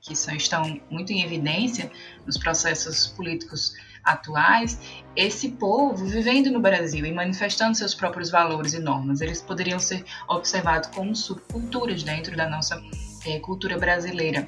que 0.01 0.15
são, 0.15 0.33
estão 0.33 0.81
muito 0.89 1.13
em 1.13 1.23
evidência 1.23 1.91
nos 2.25 2.39
processos 2.39 3.05
políticos 3.05 3.75
atuais, 4.03 4.79
esse 5.15 5.49
povo 5.49 6.05
vivendo 6.05 6.51
no 6.51 6.59
Brasil 6.59 7.05
e 7.05 7.11
manifestando 7.11 7.75
seus 7.75 7.93
próprios 7.93 8.29
valores 8.29 8.73
e 8.73 8.79
normas, 8.79 9.21
eles 9.21 9.41
poderiam 9.41 9.79
ser 9.79 10.03
observados 10.27 10.89
como 10.89 11.15
subculturas 11.15 12.03
dentro 12.03 12.35
da 12.35 12.49
nossa 12.49 12.81
é, 13.25 13.39
cultura 13.39 13.77
brasileira. 13.77 14.47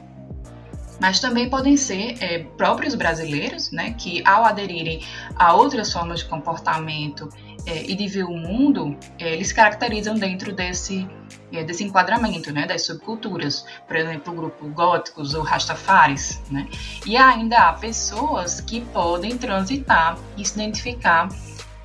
Mas 1.00 1.20
também 1.20 1.50
podem 1.50 1.75
ser 1.75 2.24
é, 2.24 2.39
próprios 2.39 2.93
brasileiros, 2.93 3.72
né, 3.72 3.96
que 3.98 4.24
ao 4.24 4.46
aderirem 4.46 5.03
a 5.36 5.53
outras 5.53 5.91
formas 5.91 6.20
de 6.20 6.25
comportamento 6.25 7.27
é, 7.65 7.84
e 7.84 7.96
de 7.96 8.08
ver 8.08 8.24
o 8.24 8.36
mundo, 8.36 8.98
é, 9.20 9.34
eles 9.34 9.51
caracterizam 9.51 10.15
dentro 10.15 10.53
desse, 10.53 11.08
é, 11.51 11.63
desse 11.63 11.84
enquadramento 11.84 12.51
né, 12.51 12.65
das 12.65 12.86
subculturas, 12.86 13.65
por 13.88 13.96
exemplo, 13.96 14.34
o 14.34 14.36
grupo 14.36 14.68
góticos 14.70 15.34
ou 15.34 15.44
rastafaris. 15.44 16.41
Né? 16.50 16.68
E 17.06 17.18
ainda 17.18 17.70
há 17.70 17.74
pessoas 17.74 18.62
que 18.62 18.82
podem 18.82 19.38
transitar 19.38 20.18
e 20.38 20.46
se 20.46 20.53
identificar 20.56 21.30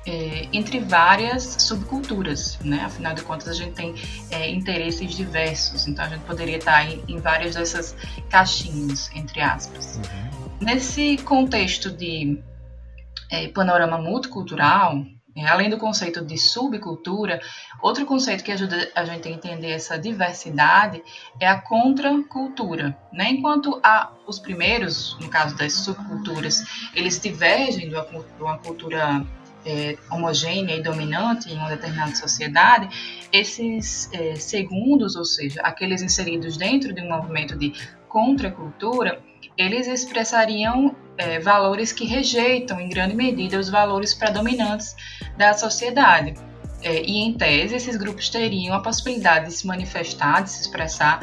é, 0.07 0.47
entre 0.53 0.79
várias 0.79 1.43
subculturas, 1.59 2.57
né? 2.63 2.81
Afinal 2.85 3.13
de 3.13 3.21
contas, 3.23 3.49
a 3.49 3.53
gente 3.53 3.73
tem 3.73 3.93
é, 4.31 4.49
interesses 4.49 5.13
diversos, 5.13 5.85
então 5.85 6.05
a 6.05 6.07
gente 6.07 6.21
poderia 6.21 6.57
estar 6.57 6.89
em, 6.89 7.03
em 7.09 7.19
várias 7.19 7.55
dessas 7.55 7.93
caixinhas, 8.29 9.11
entre 9.13 9.41
aspas. 9.41 9.97
Uhum. 9.97 10.49
Nesse 10.61 11.17
contexto 11.17 11.91
de 11.91 12.41
é, 13.29 13.49
panorama 13.49 13.97
multicultural, 13.97 15.03
além 15.45 15.69
do 15.69 15.77
conceito 15.77 16.23
de 16.23 16.37
subcultura, 16.37 17.39
outro 17.81 18.05
conceito 18.05 18.43
que 18.43 18.51
ajuda 18.51 18.89
a 18.95 19.05
gente 19.05 19.27
a 19.27 19.31
entender 19.31 19.69
essa 19.69 19.97
diversidade 19.97 21.03
é 21.39 21.47
a 21.47 21.59
contracultura. 21.59 22.97
Né? 23.11 23.31
Enquanto 23.31 23.79
a, 23.83 24.11
os 24.25 24.39
primeiros, 24.39 25.17
no 25.19 25.29
caso 25.29 25.55
das 25.55 25.73
subculturas, 25.73 26.63
eles 26.95 27.19
divergem 27.19 27.89
de 27.89 27.95
uma, 27.95 28.05
de 28.05 28.41
uma 28.41 28.57
cultura 28.57 29.25
é, 29.65 29.97
homogênea 30.09 30.75
e 30.75 30.81
dominante 30.81 31.51
em 31.51 31.57
uma 31.57 31.69
determinada 31.69 32.15
sociedade, 32.15 33.27
esses 33.31 34.09
é, 34.13 34.35
segundos, 34.35 35.15
ou 35.15 35.25
seja, 35.25 35.61
aqueles 35.61 36.01
inseridos 36.01 36.55
dentro 36.55 36.93
de 36.93 37.01
um 37.01 37.09
movimento 37.09 37.55
de 37.57 37.73
contracultura, 38.07 39.21
eles 39.57 39.87
expressariam 39.87 40.95
é, 41.17 41.39
valores 41.39 41.91
que 41.91 42.05
rejeitam, 42.05 42.79
em 42.79 42.89
grande 42.89 43.15
medida, 43.15 43.57
os 43.57 43.69
valores 43.69 44.13
predominantes 44.13 44.95
da 45.37 45.53
sociedade. 45.53 46.35
É, 46.81 47.01
e, 47.01 47.17
em 47.17 47.33
tese, 47.33 47.75
esses 47.75 47.95
grupos 47.95 48.29
teriam 48.29 48.75
a 48.75 48.81
possibilidade 48.81 49.47
de 49.47 49.53
se 49.53 49.65
manifestar, 49.65 50.43
de 50.43 50.51
se 50.51 50.61
expressar 50.61 51.19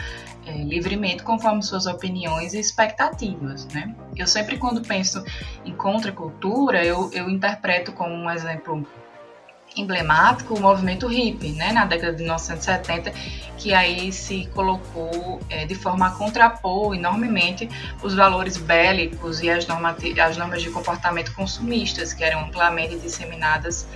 é, 0.46 0.52
livremente 0.52 1.22
conforme 1.22 1.62
suas 1.62 1.86
opiniões 1.86 2.54
e 2.54 2.58
expectativas. 2.58 3.66
Né? 3.68 3.94
Eu 4.16 4.26
sempre, 4.26 4.58
quando 4.58 4.82
penso 4.82 5.24
em 5.64 5.72
contracultura, 5.72 6.84
eu, 6.84 7.10
eu 7.12 7.30
interpreto 7.30 7.92
como 7.92 8.12
um 8.12 8.30
exemplo 8.30 8.86
emblemático 9.76 10.54
o 10.54 10.60
movimento 10.60 11.06
hippie, 11.06 11.52
né, 11.52 11.72
na 11.72 11.84
década 11.84 12.12
de 12.12 12.22
1970, 12.22 13.12
que 13.58 13.72
aí 13.72 14.12
se 14.12 14.46
colocou 14.54 15.40
é, 15.48 15.64
de 15.64 15.74
forma 15.74 16.06
a 16.06 16.10
contrapor 16.10 16.94
enormemente 16.94 17.68
os 18.02 18.14
valores 18.14 18.56
bélicos 18.56 19.40
e 19.42 19.50
as, 19.50 19.66
as 19.68 20.36
normas 20.36 20.62
de 20.62 20.70
comportamento 20.70 21.34
consumistas 21.34 22.12
que 22.12 22.22
eram 22.22 22.44
amplamente 22.44 22.96
disseminadas 22.96 23.86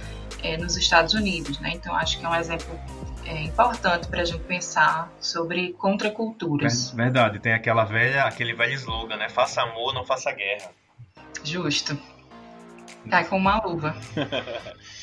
é, 0.42 0.56
nos 0.56 0.76
Estados 0.76 1.14
Unidos. 1.14 1.58
Né? 1.60 1.72
Então, 1.74 1.94
acho 1.94 2.18
que 2.18 2.24
é 2.24 2.28
um 2.28 2.34
exemplo 2.34 2.78
é, 3.24 3.42
importante 3.42 4.08
para 4.08 4.22
a 4.22 4.24
gente 4.24 4.42
pensar 4.44 5.12
sobre 5.20 5.72
contraculturas. 5.74 6.90
Verdade, 6.92 7.38
tem 7.38 7.52
aquela 7.52 7.84
velha, 7.84 8.24
aquele 8.24 8.54
velho 8.54 8.72
slogan, 8.74 9.16
né? 9.16 9.28
Faça 9.28 9.62
amor, 9.62 9.92
não 9.92 10.04
faça 10.04 10.32
guerra. 10.32 10.70
Justo. 11.44 11.98
Tá 13.08 13.24
com 13.24 13.36
uma 13.36 13.60
luva. 13.64 13.96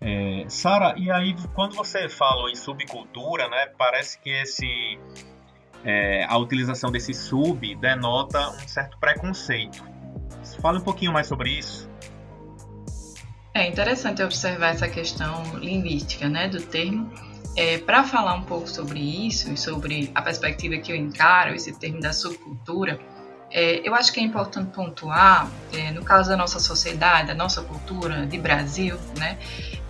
É, 0.00 0.44
Sara, 0.48 0.94
e 0.96 1.10
aí 1.10 1.34
quando 1.54 1.74
você 1.74 2.08
fala 2.08 2.50
em 2.50 2.54
subcultura, 2.54 3.48
né, 3.48 3.66
parece 3.78 4.18
que 4.20 4.30
esse 4.30 4.98
é, 5.84 6.24
a 6.24 6.36
utilização 6.36 6.90
desse 6.90 7.14
sub 7.14 7.74
denota 7.76 8.50
um 8.50 8.68
certo 8.68 8.98
preconceito. 8.98 9.84
Fala 10.60 10.78
um 10.78 10.82
pouquinho 10.82 11.12
mais 11.12 11.26
sobre 11.26 11.50
isso. 11.50 11.88
É 13.54 13.66
interessante 13.66 14.22
observar 14.22 14.74
essa 14.74 14.86
questão 14.86 15.58
linguística, 15.58 16.28
né, 16.28 16.48
do 16.48 16.60
termo. 16.60 17.10
É, 17.56 17.78
Para 17.78 18.04
falar 18.04 18.34
um 18.34 18.42
pouco 18.42 18.68
sobre 18.68 19.00
isso 19.00 19.50
e 19.50 19.56
sobre 19.56 20.10
a 20.14 20.20
perspectiva 20.20 20.76
que 20.76 20.92
eu 20.92 20.96
encaro 20.96 21.54
esse 21.54 21.72
termo 21.78 22.00
da 22.00 22.12
subcultura, 22.12 23.00
é, 23.56 23.80
eu 23.82 23.94
acho 23.94 24.12
que 24.12 24.20
é 24.20 24.22
importante 24.22 24.70
pontuar, 24.70 25.50
é, 25.72 25.90
no 25.90 26.04
caso 26.04 26.28
da 26.28 26.36
nossa 26.36 26.60
sociedade, 26.60 27.28
da 27.28 27.34
nossa 27.34 27.62
cultura 27.62 28.26
de 28.26 28.36
Brasil, 28.36 28.98
né, 29.16 29.38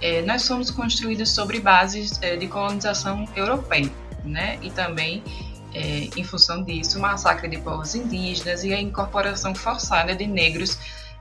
é, 0.00 0.22
nós 0.22 0.42
somos 0.42 0.70
construídos 0.70 1.30
sobre 1.30 1.58
bases 1.58 2.16
é, 2.22 2.36
de 2.36 2.46
colonização 2.46 3.26
europeia, 3.34 3.90
né, 4.22 4.56
e 4.62 4.70
também, 4.70 5.20
é, 5.74 6.08
em 6.16 6.22
função 6.22 6.62
disso, 6.62 6.98
o 6.98 7.02
massacre 7.02 7.48
de 7.48 7.58
povos 7.58 7.96
indígenas 7.96 8.62
e 8.62 8.72
a 8.72 8.80
incorporação 8.80 9.52
forçada 9.52 10.14
de 10.14 10.28
negros 10.28 10.78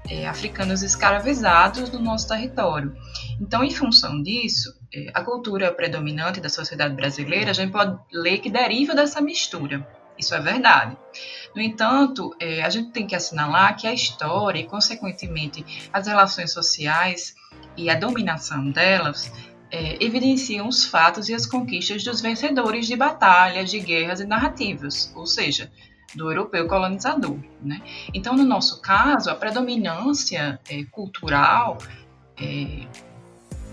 é, 0.07 0.27
africanos 0.27 0.83
escravizados 0.83 1.89
no 1.89 1.97
nosso 1.97 2.27
território. 2.27 2.95
Então, 3.41 3.63
em 3.63 3.71
função 3.71 4.21
disso, 4.21 4.71
a 5.15 5.23
cultura 5.23 5.71
predominante 5.71 6.39
da 6.39 6.47
sociedade 6.47 6.93
brasileira, 6.93 7.49
a 7.49 7.53
gente 7.55 7.71
pode 7.71 7.97
ler 8.13 8.37
que 8.37 8.51
deriva 8.51 8.93
dessa 8.93 9.19
mistura. 9.19 10.04
Isso 10.17 10.33
é 10.33 10.39
verdade. 10.39 10.97
No 11.55 11.61
entanto, 11.61 12.35
é, 12.39 12.63
a 12.63 12.69
gente 12.69 12.91
tem 12.91 13.07
que 13.07 13.15
assinalar 13.15 13.75
que 13.77 13.87
a 13.87 13.93
história 13.93 14.59
e, 14.59 14.65
consequentemente, 14.65 15.89
as 15.91 16.07
relações 16.07 16.51
sociais 16.51 17.35
e 17.77 17.89
a 17.89 17.95
dominação 17.95 18.71
delas 18.71 19.31
é, 19.71 20.03
evidenciam 20.03 20.67
os 20.67 20.85
fatos 20.85 21.29
e 21.29 21.33
as 21.33 21.45
conquistas 21.45 22.03
dos 22.03 22.21
vencedores 22.21 22.87
de 22.87 22.95
batalhas, 22.95 23.69
de 23.69 23.79
guerras 23.79 24.19
e 24.19 24.25
narrativas, 24.25 25.11
ou 25.15 25.25
seja, 25.25 25.71
do 26.15 26.29
europeu 26.31 26.67
colonizador. 26.67 27.37
Né? 27.61 27.81
Então, 28.13 28.35
no 28.35 28.43
nosso 28.43 28.81
caso, 28.81 29.29
a 29.29 29.35
predominância 29.35 30.59
é, 30.69 30.83
cultural 30.85 31.77
é, 32.37 32.87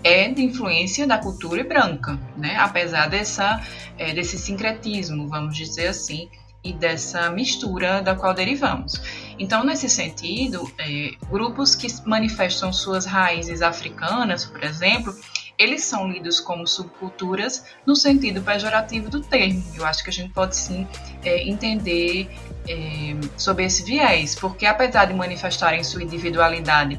é, 0.03 0.29
de 0.29 0.43
influência 0.43 1.07
da 1.07 1.17
cultura 1.17 1.63
branca, 1.63 2.19
né? 2.37 2.55
apesar 2.57 3.07
dessa, 3.07 3.61
é, 3.97 4.13
desse 4.13 4.37
sincretismo, 4.37 5.27
vamos 5.27 5.55
dizer 5.55 5.87
assim, 5.87 6.29
e 6.63 6.71
dessa 6.71 7.29
mistura 7.29 8.01
da 8.01 8.15
qual 8.15 8.33
derivamos. 8.33 9.01
Então, 9.37 9.63
nesse 9.63 9.89
sentido, 9.89 10.71
é, 10.77 11.11
grupos 11.29 11.75
que 11.75 11.87
manifestam 12.05 12.71
suas 12.71 13.05
raízes 13.05 13.61
africanas, 13.61 14.45
por 14.45 14.63
exemplo, 14.63 15.13
eles 15.57 15.83
são 15.83 16.09
lidos 16.09 16.39
como 16.39 16.65
subculturas 16.65 17.65
no 17.85 17.95
sentido 17.95 18.41
pejorativo 18.41 19.09
do 19.09 19.21
termo. 19.21 19.63
Eu 19.75 19.85
acho 19.85 20.03
que 20.03 20.09
a 20.09 20.13
gente 20.13 20.33
pode 20.33 20.55
sim 20.55 20.87
é, 21.23 21.47
entender 21.47 22.29
é, 22.67 23.15
sobre 23.37 23.65
esse 23.65 23.83
viés, 23.83 24.35
porque 24.35 24.65
apesar 24.65 25.05
de 25.05 25.13
manifestarem 25.13 25.83
sua 25.83 26.01
individualidade 26.01 26.97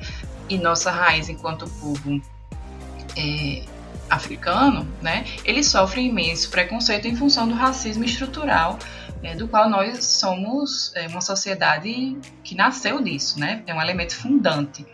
e 0.49 0.59
nossa 0.59 0.91
raiz 0.91 1.29
enquanto 1.29 1.69
povo 1.81 2.21
é, 3.17 3.63
africano, 4.09 4.87
né, 5.01 5.25
eles 5.45 5.67
sofrem 5.67 6.09
imenso 6.09 6.51
preconceito 6.51 7.09
em 7.09 7.17
função 7.17 7.49
do 7.49 7.55
racismo 7.55 8.05
estrutural 8.05 8.79
é, 9.25 9.35
do 9.35 9.49
qual 9.49 9.69
nós 9.69 10.05
somos 10.05 10.93
é, 10.95 11.09
uma 11.09 11.23
sociedade 11.23 12.17
que 12.45 12.55
nasceu 12.55 13.03
disso, 13.03 13.41
né? 13.41 13.63
É 13.67 13.75
um 13.75 13.81
elemento 13.81 14.15
fundante. 14.15 14.87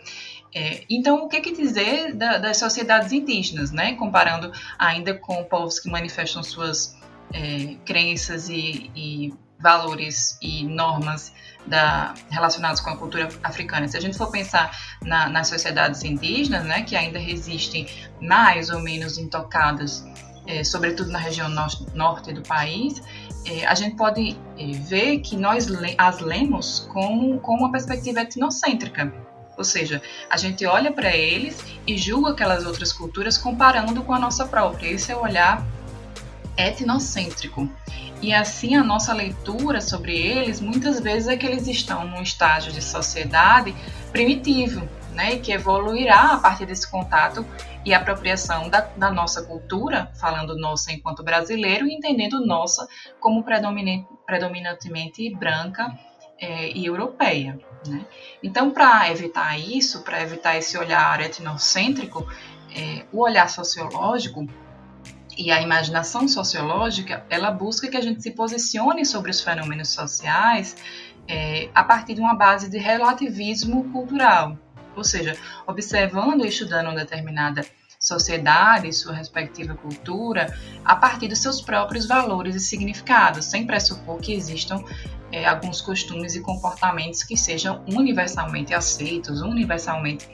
É, 0.55 0.83
então, 0.89 1.25
o 1.25 1.27
que, 1.27 1.41
que 1.41 1.51
dizer 1.51 2.13
da, 2.15 2.37
das 2.37 2.57
sociedades 2.57 3.11
indígenas, 3.11 3.71
né? 3.71 3.93
Comparando 3.95 4.51
ainda 4.79 5.13
com 5.13 5.43
povos 5.43 5.79
que 5.79 5.89
manifestam 5.89 6.41
suas 6.41 6.97
é, 7.33 7.75
crenças 7.85 8.47
e, 8.47 8.89
e, 8.95 9.33
valores 9.61 10.37
e 10.41 10.63
normas 10.63 11.33
da, 11.65 12.13
relacionados 12.29 12.81
com 12.81 12.89
a 12.89 12.97
cultura 12.97 13.29
africana. 13.43 13.87
Se 13.87 13.97
a 13.97 14.01
gente 14.01 14.17
for 14.17 14.31
pensar 14.31 14.75
na, 15.03 15.29
nas 15.29 15.47
sociedades 15.47 16.03
indígenas, 16.03 16.65
né, 16.65 16.81
que 16.81 16.95
ainda 16.95 17.19
resistem 17.19 17.87
mais 18.21 18.69
ou 18.69 18.79
menos 18.79 19.17
intocadas, 19.17 20.05
é, 20.47 20.63
sobretudo 20.63 21.11
na 21.11 21.19
região 21.19 21.47
no 21.49 21.67
norte 21.93 22.33
do 22.33 22.41
país, 22.41 23.01
é, 23.45 23.65
a 23.65 23.75
gente 23.75 23.95
pode 23.95 24.37
é, 24.57 24.65
ver 24.71 25.19
que 25.19 25.35
nós 25.35 25.67
as 25.97 26.19
lemos 26.19 26.87
com, 26.91 27.39
com 27.39 27.55
uma 27.55 27.71
perspectiva 27.71 28.21
etnocêntrica. 28.21 29.13
Ou 29.57 29.63
seja, 29.63 30.01
a 30.29 30.37
gente 30.37 30.65
olha 30.65 30.91
para 30.91 31.15
eles 31.15 31.63
e 31.85 31.97
julga 31.97 32.31
aquelas 32.31 32.65
outras 32.65 32.91
culturas 32.91 33.37
comparando 33.37 34.01
com 34.01 34.13
a 34.13 34.19
nossa 34.19 34.45
própria. 34.45 34.87
Esse 34.87 35.11
é 35.11 35.15
o 35.15 35.21
olhar 35.21 35.63
etnocêntrico. 36.57 37.69
E 38.21 38.33
assim 38.33 38.75
a 38.75 38.83
nossa 38.83 39.13
leitura 39.13 39.81
sobre 39.81 40.15
eles, 40.15 40.61
muitas 40.61 40.99
vezes 40.99 41.27
é 41.27 41.35
que 41.35 41.45
eles 41.45 41.67
estão 41.67 42.05
num 42.07 42.21
estágio 42.21 42.71
de 42.71 42.81
sociedade 42.81 43.73
primitivo, 44.11 44.87
né, 45.11 45.37
que 45.37 45.51
evoluirá 45.51 46.33
a 46.33 46.37
partir 46.37 46.65
desse 46.65 46.89
contato 46.89 47.45
e 47.83 47.93
apropriação 47.93 48.69
da, 48.69 48.81
da, 48.81 49.11
nossa 49.11 49.41
cultura, 49.43 50.11
falando 50.19 50.55
nossa 50.55 50.91
enquanto 50.91 51.23
brasileiro 51.23 51.87
e 51.87 51.93
entendendo 51.93 52.45
nossa 52.45 52.87
como 53.19 53.43
predominante, 53.43 54.07
predominantemente 54.25 55.33
branca 55.35 55.91
é, 56.39 56.71
e 56.71 56.85
europeia. 56.85 57.59
Né? 57.87 58.05
Então, 58.43 58.71
para 58.71 59.09
evitar 59.09 59.57
isso, 59.57 60.03
para 60.03 60.21
evitar 60.21 60.57
esse 60.57 60.77
olhar 60.77 61.19
etnocêntrico, 61.21 62.25
é, 62.75 63.03
o 63.11 63.21
olhar 63.21 63.49
sociológico 63.49 64.47
e 65.37 65.51
a 65.51 65.61
imaginação 65.61 66.27
sociológica, 66.27 67.25
ela 67.29 67.51
busca 67.51 67.87
que 67.87 67.97
a 67.97 68.01
gente 68.01 68.21
se 68.21 68.31
posicione 68.31 69.05
sobre 69.05 69.31
os 69.31 69.41
fenômenos 69.41 69.89
sociais 69.89 70.75
é, 71.27 71.69
a 71.73 71.83
partir 71.83 72.15
de 72.15 72.21
uma 72.21 72.35
base 72.35 72.69
de 72.69 72.77
relativismo 72.77 73.91
cultural, 73.91 74.57
ou 74.95 75.03
seja, 75.03 75.37
observando 75.65 76.45
e 76.45 76.49
estudando 76.49 76.87
uma 76.87 76.95
determinada 76.95 77.65
sociedade, 77.99 78.91
sua 78.91 79.13
respectiva 79.13 79.75
cultura, 79.75 80.57
a 80.83 80.95
partir 80.95 81.27
dos 81.27 81.37
seus 81.37 81.61
próprios 81.61 82.07
valores 82.07 82.55
e 82.55 82.59
significados, 82.59 83.45
sem 83.45 83.65
pressupor 83.65 84.17
que 84.17 84.33
existam 84.33 84.83
é, 85.31 85.45
alguns 85.45 85.81
costumes 85.81 86.35
e 86.35 86.41
comportamentos 86.41 87.23
que 87.23 87.37
sejam 87.37 87.85
universalmente 87.87 88.73
aceitos, 88.73 89.41
universalmente 89.41 90.27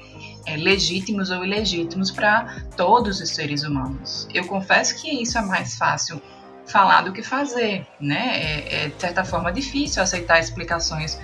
é, 0.47 0.55
legítimos 0.55 1.29
ou 1.29 1.43
ilegítimos 1.45 2.09
para 2.09 2.63
todos 2.75 3.19
os 3.19 3.29
seres 3.29 3.63
humanos. 3.63 4.27
Eu 4.33 4.47
confesso 4.47 4.95
que 4.95 5.21
isso 5.21 5.37
é 5.37 5.41
mais 5.41 5.77
fácil 5.77 6.21
falar 6.65 7.01
do 7.01 7.11
que 7.11 7.21
fazer, 7.21 7.85
né? 7.99 8.41
É, 8.41 8.85
é 8.85 8.87
de 8.87 8.99
certa 8.99 9.23
forma 9.23 9.51
difícil 9.51 10.01
aceitar 10.01 10.39
explicações 10.39 11.19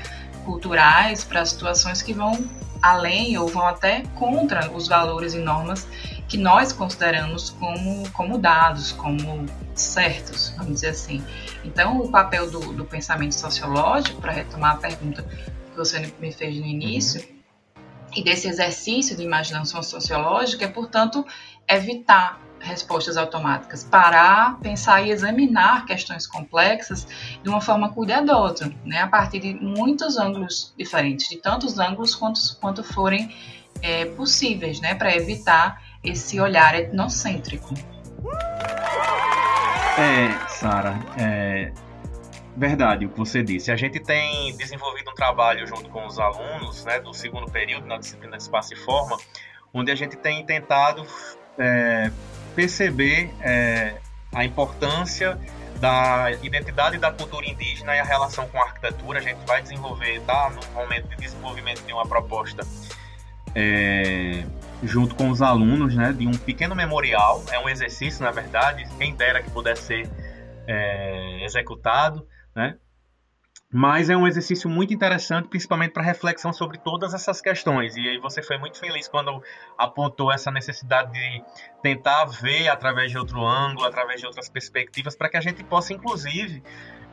culturais 0.45 1.24
para 1.24 1.45
situações 1.45 2.02
que 2.02 2.13
vão 2.13 2.48
além 2.82 3.38
ou 3.38 3.48
vão 3.48 3.65
até 3.65 4.04
contra 4.15 4.69
os 4.71 4.89
valores 4.89 5.34
e 5.34 5.39
normas 5.39 5.88
que 6.28 6.38
nós 6.38 6.74
consideramos 6.74 7.50
como, 7.52 8.10
como 8.12 8.38
dados, 8.38 8.91
como 8.91 9.45
certos, 9.74 10.54
vamos 10.58 10.74
dizer 10.74 10.89
assim. 10.89 11.24
Então, 11.63 12.00
o 12.02 12.10
papel 12.10 12.52
do, 12.52 12.60
do 12.74 12.84
pensamento 12.84 13.36
sociológico, 13.36 14.19
para 14.19 14.34
retomar 14.34 14.74
a 14.74 14.78
pergunta 14.78 15.24
que 15.24 15.78
você 15.78 16.12
me 16.19 16.32
fez 16.34 16.58
no 16.58 16.65
início, 16.65 17.21
uhum. 17.21 17.33
E 18.15 18.23
desse 18.23 18.47
exercício 18.47 19.15
de 19.15 19.23
imaginação 19.23 19.82
sociológica, 19.82 20.65
é, 20.65 20.67
portanto, 20.67 21.26
evitar 21.67 22.39
respostas 22.60 23.17
automáticas, 23.17 23.84
parar, 23.84 24.58
pensar 24.60 25.02
e 25.02 25.12
examinar 25.12 25.86
questões 25.86 26.26
complexas 26.26 27.06
de 27.43 27.49
uma 27.49 27.60
forma 27.60 27.89
cuidadosa, 27.89 28.73
né, 28.86 29.02
a 29.02 29.08
partir 29.08 29.39
de 29.39 29.54
muitos 29.54 30.17
ângulos 30.17 30.73
diferentes, 30.78 31.28
de 31.28 31.38
tantos 31.38 31.78
ângulos 31.78 32.15
quanto, 32.15 32.39
quanto 32.62 32.84
forem 32.84 33.36
é, 33.82 34.06
possíveis, 34.06 34.80
né, 34.80 34.95
para 34.95 35.13
evitar 35.13 35.82
esse 36.02 36.39
olhar 36.39 36.73
etnocêntrico. 36.73 37.73
É, 39.97 40.47
Sara, 40.47 40.97
é 41.17 41.73
verdade 42.56 43.06
o 43.06 43.10
que 43.10 43.18
você 43.18 43.44
disse. 43.44 43.72
A 43.72 43.76
gente 43.76 44.00
tem 44.00 44.56
desenvolvido 44.56 45.12
um 45.12 45.16
trabalho 45.16 45.66
junto 45.68 45.89
com 45.89 46.06
os 46.06 46.20
alunos 46.20 46.84
né, 46.86 47.00
do 47.00 47.13
segundo 47.13 47.50
período 47.52 47.88
na 47.88 47.98
disciplina 47.98 48.38
Espaço 48.38 48.74
e 48.74 48.78
Forma, 48.78 49.18
onde 49.74 49.92
a 49.92 49.96
gente 49.96 50.16
tem 50.16 50.46
tentado 50.46 51.06
é, 51.58 52.12
perceber 52.56 53.34
é, 53.42 53.96
a 54.34 54.46
importância 54.46 55.39
da 55.80 56.32
identidade 56.42 56.98
da 56.98 57.12
cultura 57.12 57.46
indígena 57.46 57.96
e 57.96 58.00
a 58.00 58.04
relação 58.04 58.48
com 58.48 58.58
a 58.58 58.63
arquitetura. 58.63 59.20
A 59.20 59.22
gente 59.22 59.46
vai 59.46 59.62
desenvolver, 59.62 60.16
está 60.18 60.50
no 60.50 60.62
momento 60.74 61.10
de 61.10 61.16
desenvolvimento 61.18 61.84
de 61.86 61.92
uma 61.92 62.06
proposta 62.06 62.66
é, 63.56 64.46
junto 64.84 65.16
com 65.16 65.30
os 65.30 65.42
alunos, 65.42 65.96
né, 65.96 66.13
de 66.13 66.28
um 66.28 66.32
pequeno 66.32 66.76
memorial. 66.76 67.44
É 67.52 67.60
um 67.60 67.70
exercício, 67.70 68.24
na 68.24 68.32
verdade, 68.32 68.88
quem 68.98 69.16
dera 69.16 69.42
que 69.42 69.50
pudesse 69.50 69.84
ser 69.84 70.10
é, 70.68 71.44
executado, 71.44 72.26
né? 72.56 72.78
Mas 73.76 74.08
é 74.08 74.16
um 74.16 74.28
exercício 74.28 74.70
muito 74.70 74.94
interessante, 74.94 75.48
principalmente 75.48 75.94
para 75.94 76.04
reflexão 76.04 76.54
sobre 76.54 76.78
todas 76.78 77.12
essas 77.12 77.42
questões. 77.42 77.98
E 77.98 78.08
aí 78.08 78.20
você 78.20 78.44
foi 78.44 78.60
muito 78.60 78.78
feliz 78.78 79.08
quando 79.08 79.42
apontou 79.76 80.32
essa 80.32 80.52
necessidade 80.52 81.12
de 81.12 81.44
tentar 81.82 82.26
ver 82.26 82.68
através 82.68 83.10
de 83.10 83.18
outro 83.18 83.44
ângulo, 83.44 83.88
através 83.88 84.22
de 84.22 84.28
outras 84.28 84.48
perspectivas, 84.48 85.16
para 85.16 85.28
que 85.28 85.38
a 85.38 85.42
gente 85.42 85.63
possa, 85.63 85.92
inclusive, 85.92 86.62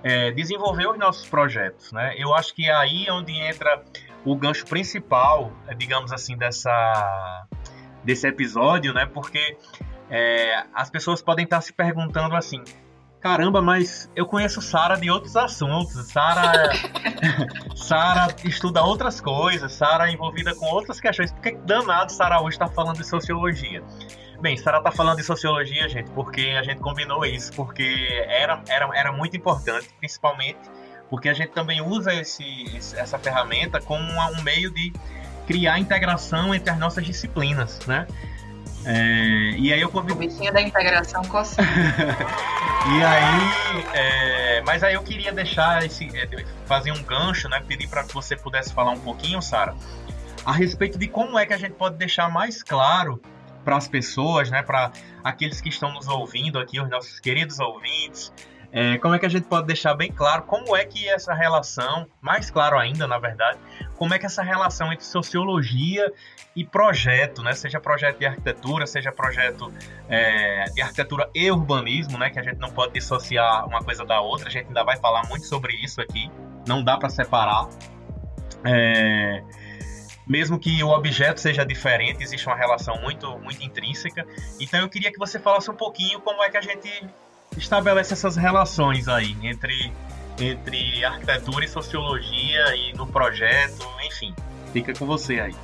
é, 0.02 0.32
desenvolver 0.32 0.86
os 0.86 0.98
nossos 0.98 1.26
projetos. 1.26 1.92
Né? 1.92 2.14
Eu 2.18 2.34
acho 2.34 2.54
que 2.54 2.66
é 2.66 2.74
aí 2.74 3.06
onde 3.10 3.32
entra 3.32 3.82
o 4.22 4.36
gancho 4.36 4.66
principal, 4.66 5.50
digamos 5.78 6.12
assim, 6.12 6.36
dessa, 6.36 7.46
desse 8.04 8.28
episódio, 8.28 8.92
né? 8.92 9.06
porque 9.06 9.56
é, 10.10 10.62
as 10.74 10.90
pessoas 10.90 11.22
podem 11.22 11.44
estar 11.44 11.62
se 11.62 11.72
perguntando 11.72 12.36
assim 12.36 12.62
Caramba, 13.20 13.60
mas 13.60 14.10
eu 14.16 14.24
conheço 14.24 14.62
Sara 14.62 14.96
de 14.96 15.10
outros 15.10 15.36
assuntos. 15.36 15.92
Sara 16.10 16.70
Sara 17.76 18.34
estuda 18.44 18.82
outras 18.82 19.20
coisas, 19.20 19.72
Sara 19.72 20.08
é 20.08 20.12
envolvida 20.12 20.54
com 20.54 20.66
outras 20.66 20.98
questões. 21.00 21.30
Por 21.30 21.42
que 21.42 21.52
danado 21.52 22.10
Sara 22.12 22.40
hoje 22.40 22.56
está 22.56 22.66
falando 22.66 22.96
de 22.96 23.06
sociologia? 23.06 23.82
Bem, 24.40 24.56
Sara 24.56 24.78
está 24.78 24.90
falando 24.90 25.18
de 25.18 25.24
sociologia, 25.24 25.86
gente, 25.86 26.10
porque 26.12 26.56
a 26.58 26.62
gente 26.62 26.80
combinou 26.80 27.26
isso, 27.26 27.52
porque 27.52 28.24
era, 28.26 28.62
era, 28.66 28.88
era 28.94 29.12
muito 29.12 29.36
importante, 29.36 29.90
principalmente 29.98 30.58
porque 31.10 31.28
a 31.28 31.34
gente 31.34 31.50
também 31.50 31.82
usa 31.82 32.14
esse, 32.14 32.64
essa 32.96 33.18
ferramenta 33.18 33.80
como 33.80 34.02
um 34.02 34.42
meio 34.42 34.70
de 34.70 34.92
criar 35.44 35.78
integração 35.80 36.54
entre 36.54 36.70
as 36.70 36.78
nossas 36.78 37.04
disciplinas, 37.04 37.80
né? 37.84 38.06
É, 38.84 39.50
e 39.58 39.72
aí 39.72 39.80
eu 39.80 39.90
convido. 39.90 40.14
O 40.14 40.18
bichinho 40.18 40.52
da 40.52 40.62
integração 40.62 41.22
coçando. 41.22 41.68
e 42.88 43.04
aí. 43.04 43.84
É, 43.94 44.62
mas 44.62 44.82
aí 44.82 44.94
eu 44.94 45.02
queria 45.02 45.32
deixar 45.32 45.84
esse. 45.84 46.06
É, 46.16 46.44
fazer 46.66 46.92
um 46.92 47.02
gancho, 47.02 47.48
né? 47.48 47.62
Pedir 47.66 47.88
para 47.88 48.04
que 48.04 48.14
você 48.14 48.36
pudesse 48.36 48.72
falar 48.72 48.92
um 48.92 49.00
pouquinho, 49.00 49.42
Sara, 49.42 49.74
a 50.44 50.52
respeito 50.52 50.98
de 50.98 51.08
como 51.08 51.38
é 51.38 51.44
que 51.44 51.52
a 51.52 51.58
gente 51.58 51.74
pode 51.74 51.96
deixar 51.96 52.30
mais 52.30 52.62
claro 52.62 53.20
para 53.64 53.76
as 53.76 53.86
pessoas, 53.86 54.50
né? 54.50 54.62
Para 54.62 54.92
aqueles 55.22 55.60
que 55.60 55.68
estão 55.68 55.92
nos 55.92 56.08
ouvindo 56.08 56.58
aqui, 56.58 56.80
os 56.80 56.88
nossos 56.88 57.20
queridos 57.20 57.58
ouvintes. 57.58 58.32
É, 58.72 58.98
como 58.98 59.14
é 59.14 59.18
que 59.18 59.26
a 59.26 59.28
gente 59.28 59.44
pode 59.44 59.66
deixar 59.66 59.94
bem 59.94 60.12
claro 60.12 60.42
como 60.42 60.76
é 60.76 60.84
que 60.84 61.08
essa 61.08 61.34
relação, 61.34 62.06
mais 62.20 62.50
claro 62.50 62.78
ainda, 62.78 63.06
na 63.06 63.18
verdade, 63.18 63.58
como 63.96 64.14
é 64.14 64.18
que 64.18 64.26
essa 64.26 64.42
relação 64.42 64.92
entre 64.92 65.04
sociologia 65.04 66.12
e 66.54 66.64
projeto, 66.64 67.42
né, 67.42 67.52
seja 67.52 67.80
projeto 67.80 68.18
de 68.18 68.26
arquitetura, 68.26 68.86
seja 68.86 69.10
projeto 69.10 69.72
é, 70.08 70.64
de 70.66 70.82
arquitetura 70.82 71.28
e 71.34 71.50
urbanismo, 71.50 72.16
né, 72.16 72.30
que 72.30 72.38
a 72.38 72.42
gente 72.42 72.58
não 72.58 72.70
pode 72.70 72.92
dissociar 72.92 73.66
uma 73.66 73.82
coisa 73.82 74.04
da 74.04 74.20
outra, 74.20 74.48
a 74.48 74.50
gente 74.50 74.68
ainda 74.68 74.84
vai 74.84 74.96
falar 74.96 75.26
muito 75.28 75.46
sobre 75.46 75.74
isso 75.74 76.00
aqui, 76.00 76.30
não 76.66 76.82
dá 76.82 76.96
para 76.96 77.08
separar. 77.08 77.68
É, 78.64 79.42
mesmo 80.26 80.60
que 80.60 80.82
o 80.84 80.90
objeto 80.90 81.40
seja 81.40 81.64
diferente, 81.64 82.22
existe 82.22 82.46
uma 82.46 82.54
relação 82.54 83.00
muito, 83.00 83.36
muito 83.40 83.64
intrínseca. 83.64 84.24
Então 84.60 84.78
eu 84.78 84.88
queria 84.88 85.10
que 85.10 85.18
você 85.18 85.40
falasse 85.40 85.68
um 85.68 85.74
pouquinho 85.74 86.20
como 86.20 86.40
é 86.44 86.48
que 86.50 86.56
a 86.56 86.60
gente 86.60 87.04
estabelece 87.56 88.12
essas 88.12 88.36
relações 88.36 89.08
aí 89.08 89.36
entre, 89.42 89.92
entre 90.38 91.04
arquitetura 91.04 91.64
e 91.64 91.68
sociologia 91.68 92.76
e 92.76 92.92
no 92.94 93.06
projeto, 93.06 93.86
enfim. 94.06 94.34
Fica 94.72 94.94
com 94.94 95.06
você 95.06 95.40
aí. 95.40 95.54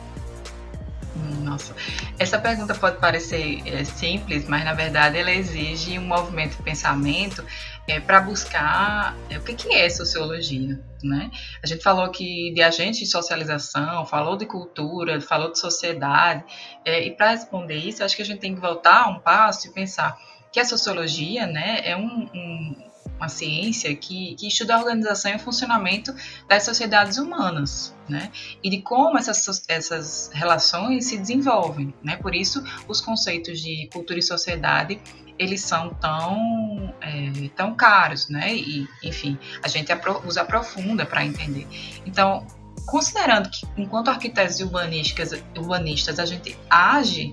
Nossa, 1.42 1.74
essa 2.18 2.38
pergunta 2.38 2.74
pode 2.74 2.98
parecer 2.98 3.62
é, 3.66 3.84
simples, 3.84 4.46
mas 4.46 4.64
na 4.64 4.74
verdade 4.74 5.16
ela 5.16 5.30
exige 5.30 5.98
um 5.98 6.06
movimento 6.06 6.56
de 6.56 6.62
pensamento 6.62 7.42
é, 7.88 8.00
para 8.00 8.20
buscar 8.20 9.16
é, 9.30 9.38
o 9.38 9.40
que, 9.42 9.54
que 9.54 9.72
é 9.72 9.88
sociologia. 9.88 10.78
Né? 11.02 11.30
A 11.62 11.66
gente 11.66 11.82
falou 11.82 12.10
que 12.10 12.52
de 12.52 12.62
agente 12.62 12.98
de 12.98 13.06
socialização, 13.06 14.04
falou 14.04 14.36
de 14.36 14.44
cultura, 14.44 15.20
falou 15.20 15.52
de 15.52 15.58
sociedade, 15.58 16.44
é, 16.84 17.06
e 17.06 17.12
para 17.12 17.30
responder 17.30 17.76
isso, 17.76 18.04
acho 18.04 18.16
que 18.16 18.22
a 18.22 18.26
gente 18.26 18.40
tem 18.40 18.54
que 18.54 18.60
voltar 18.60 19.08
um 19.08 19.20
passo 19.20 19.68
e 19.68 19.70
pensar 19.70 20.18
que 20.56 20.60
a 20.60 20.64
sociologia 20.64 21.46
né, 21.46 21.82
é 21.84 21.94
um, 21.94 22.30
um, 22.34 22.76
uma 23.18 23.28
ciência 23.28 23.94
que, 23.94 24.34
que 24.36 24.48
estuda 24.48 24.74
a 24.74 24.78
organização 24.78 25.30
e 25.30 25.34
o 25.34 25.38
funcionamento 25.38 26.14
das 26.48 26.62
sociedades 26.62 27.18
humanas, 27.18 27.94
né? 28.08 28.32
E 28.64 28.70
de 28.70 28.80
como 28.80 29.18
essas, 29.18 29.64
essas 29.68 30.30
relações 30.32 31.04
se 31.04 31.18
desenvolvem, 31.18 31.92
né? 32.02 32.16
Por 32.16 32.34
isso, 32.34 32.64
os 32.88 33.02
conceitos 33.02 33.60
de 33.60 33.86
cultura 33.92 34.18
e 34.18 34.22
sociedade 34.22 34.98
eles 35.38 35.60
são 35.60 35.90
tão, 35.90 36.94
é, 37.02 37.50
tão 37.54 37.74
caros, 37.74 38.30
né? 38.30 38.54
E, 38.56 38.88
enfim, 39.02 39.38
a 39.62 39.68
gente 39.68 39.92
os 40.24 40.38
aprofunda 40.38 41.04
para 41.04 41.22
entender. 41.22 41.68
Então, 42.06 42.46
considerando 42.86 43.50
que, 43.50 43.66
enquanto 43.76 44.08
arquitetos 44.08 44.58
urbanistas, 44.60 45.32
urbanistas 45.54 46.18
a 46.18 46.24
gente 46.24 46.56
age 46.70 47.30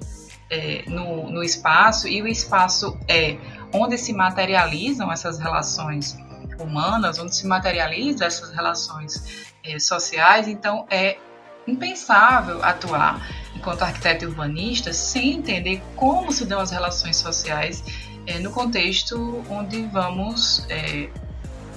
é, 0.53 0.83
no, 0.87 1.31
no 1.31 1.43
espaço 1.43 2.07
e 2.07 2.21
o 2.21 2.27
espaço 2.27 2.95
é 3.07 3.37
onde 3.73 3.97
se 3.97 4.13
materializam 4.13 5.11
essas 5.11 5.39
relações 5.39 6.15
humanas, 6.59 7.17
onde 7.17 7.35
se 7.35 7.47
materializam 7.47 8.27
essas 8.27 8.51
relações 8.51 9.47
é, 9.63 9.79
sociais, 9.79 10.47
então 10.47 10.85
é 10.91 11.17
impensável 11.65 12.63
atuar 12.63 13.19
enquanto 13.55 13.81
arquiteto 13.81 14.25
urbanista 14.25 14.93
sem 14.93 15.33
entender 15.35 15.81
como 15.95 16.31
se 16.31 16.45
dão 16.45 16.59
as 16.59 16.69
relações 16.69 17.17
sociais 17.17 17.83
é, 18.27 18.37
no 18.37 18.51
contexto 18.51 19.43
onde 19.49 19.83
vamos 19.87 20.65
é, 20.69 21.09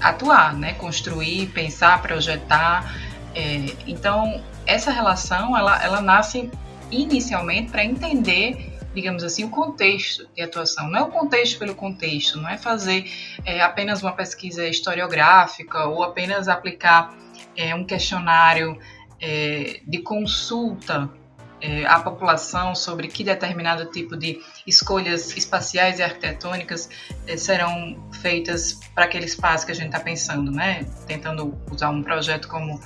atuar, 0.00 0.52
né? 0.54 0.74
construir, 0.74 1.46
pensar, 1.46 2.02
projetar. 2.02 2.94
É, 3.34 3.74
então, 3.86 4.42
essa 4.66 4.90
relação 4.90 5.56
ela, 5.56 5.82
ela 5.82 6.00
nasce 6.02 6.50
inicialmente 6.90 7.70
para 7.70 7.85
entender 7.85 8.77
digamos 8.96 9.22
assim, 9.22 9.44
o 9.44 9.51
contexto 9.51 10.27
de 10.35 10.40
atuação. 10.40 10.88
Não 10.88 10.99
é 10.99 11.03
o 11.03 11.09
contexto 11.09 11.59
pelo 11.59 11.75
contexto, 11.75 12.40
não 12.40 12.49
é 12.49 12.57
fazer 12.57 13.05
é, 13.44 13.61
apenas 13.61 14.03
uma 14.03 14.12
pesquisa 14.12 14.66
historiográfica 14.66 15.85
ou 15.85 16.03
apenas 16.03 16.49
aplicar 16.49 17.14
é, 17.55 17.75
um 17.75 17.85
questionário 17.85 18.79
é, 19.20 19.81
de 19.87 19.99
consulta 19.99 21.11
é, 21.61 21.87
à 21.87 22.01
população 22.01 22.75
sobre 22.75 23.09
que 23.09 23.25
determinado 23.25 23.87
tipo 23.90 24.16
de 24.16 24.40
escolhas 24.66 25.37
espaciais 25.37 25.99
e 25.99 26.03
arquitetônicas 26.03 26.88
é, 27.27 27.37
serão 27.37 28.03
feitas 28.22 28.81
para 28.94 29.05
aquele 29.05 29.27
espaço 29.27 29.66
que 29.66 29.72
a 29.72 29.75
gente 29.75 29.87
está 29.87 30.01
pensando, 30.01 30.51
né? 30.51 30.87
Tentando 31.07 31.59
usar 31.70 31.90
um 31.90 32.03
projeto 32.03 32.49
como 32.49 32.81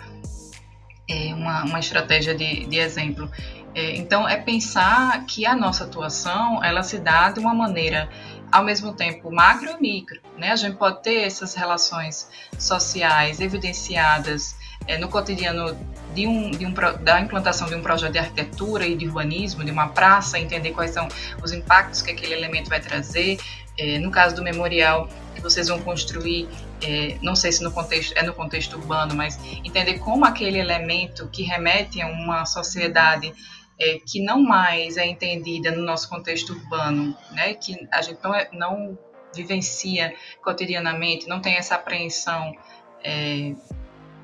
é, 1.08 1.34
uma, 1.34 1.64
uma 1.64 1.80
estratégia 1.80 2.34
de, 2.34 2.66
de 2.66 2.78
exemplo. 2.78 3.30
É, 3.74 3.96
então, 3.96 4.28
é 4.28 4.36
pensar 4.36 5.24
que 5.26 5.46
a 5.46 5.54
nossa 5.54 5.84
atuação 5.84 6.62
ela 6.62 6.82
se 6.82 6.98
dá 6.98 7.30
de 7.30 7.38
uma 7.38 7.54
maneira, 7.54 8.08
ao 8.50 8.64
mesmo 8.64 8.92
tempo, 8.92 9.30
macro 9.30 9.70
e 9.70 9.80
micro. 9.80 10.20
Né? 10.36 10.50
A 10.50 10.56
gente 10.56 10.76
pode 10.76 11.02
ter 11.02 11.22
essas 11.22 11.54
relações 11.54 12.28
sociais 12.58 13.40
evidenciadas 13.40 14.56
é, 14.86 14.98
no 14.98 15.08
cotidiano 15.08 15.76
de 16.14 16.26
um, 16.26 16.50
de 16.50 16.66
um, 16.66 16.74
da 17.02 17.20
implantação 17.20 17.68
de 17.68 17.76
um 17.76 17.82
projeto 17.82 18.12
de 18.12 18.18
arquitetura 18.18 18.86
e 18.86 18.96
de 18.96 19.06
urbanismo, 19.06 19.64
de 19.64 19.70
uma 19.70 19.88
praça, 19.88 20.38
entender 20.38 20.72
quais 20.72 20.90
são 20.90 21.06
os 21.42 21.52
impactos 21.52 22.02
que 22.02 22.10
aquele 22.10 22.34
elemento 22.34 22.68
vai 22.68 22.80
trazer. 22.80 23.38
É, 23.78 23.98
no 23.98 24.10
caso 24.10 24.34
do 24.34 24.42
memorial 24.42 25.08
que 25.34 25.40
vocês 25.40 25.68
vão 25.68 25.80
construir, 25.80 26.48
é, 26.82 27.16
não 27.22 27.36
sei 27.36 27.52
se 27.52 27.62
no 27.62 27.70
contexto 27.70 28.12
é 28.16 28.22
no 28.22 28.34
contexto 28.34 28.76
urbano, 28.76 29.14
mas 29.14 29.38
entender 29.64 29.98
como 30.00 30.24
aquele 30.24 30.58
elemento 30.58 31.28
que 31.28 31.42
remete 31.42 32.02
a 32.02 32.08
uma 32.08 32.44
sociedade 32.44 33.32
é, 33.80 33.98
que 33.98 34.22
não 34.22 34.42
mais 34.42 34.98
é 34.98 35.06
entendida 35.06 35.70
no 35.70 35.82
nosso 35.82 36.08
contexto 36.08 36.52
urbano, 36.52 37.16
né, 37.32 37.54
que 37.54 37.88
a 37.90 38.02
gente 38.02 38.22
não, 38.22 38.34
é, 38.34 38.48
não 38.52 38.98
vivencia 39.34 40.14
cotidianamente, 40.42 41.26
não 41.26 41.40
tem 41.40 41.56
essa 41.56 41.76
apreensão 41.76 42.54
é, 43.02 43.54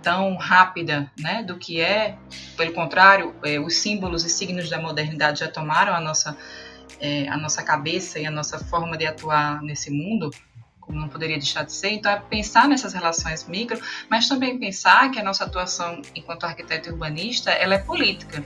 tão 0.03 0.37
rápida 0.37 1.11
né, 1.19 1.43
do 1.43 1.59
que 1.59 1.81
é, 1.81 2.19
pelo 2.57 2.73
contrário, 2.73 3.35
é, 3.43 3.59
os 3.59 3.79
símbolos 3.79 4.25
e 4.25 4.29
signos 4.29 4.69
da 4.69 4.79
modernidade 4.79 5.41
já 5.41 5.49
tomaram 5.49 5.95
a 5.95 6.01
nossa, 6.01 6.37
é, 7.01 7.29
a 7.29 7.37
nossa 7.37 7.63
cabeça 7.63 8.19
e 8.19 8.27
a 8.27 8.31
nossa 8.31 8.59
forma 8.59 8.97
de 8.97 9.07
atuar 9.07 9.63
nesse 9.63 9.91
mundo, 9.91 10.31
como 10.81 11.01
não 11.01 11.09
poderia 11.09 11.37
deixar 11.37 11.65
de 11.65 11.73
ser. 11.73 11.91
Então, 11.91 12.13
é 12.13 12.21
pensar 12.21 12.69
nessas 12.69 12.93
relações 12.93 13.49
micro, 13.49 13.81
mas 14.09 14.29
também 14.29 14.59
pensar 14.59 15.11
que 15.11 15.19
a 15.19 15.25
nossa 15.25 15.45
atuação 15.45 16.01
enquanto 16.15 16.45
arquiteto 16.45 16.91
urbanista 16.91 17.51
ela 17.51 17.75
é 17.75 17.79
política. 17.79 18.45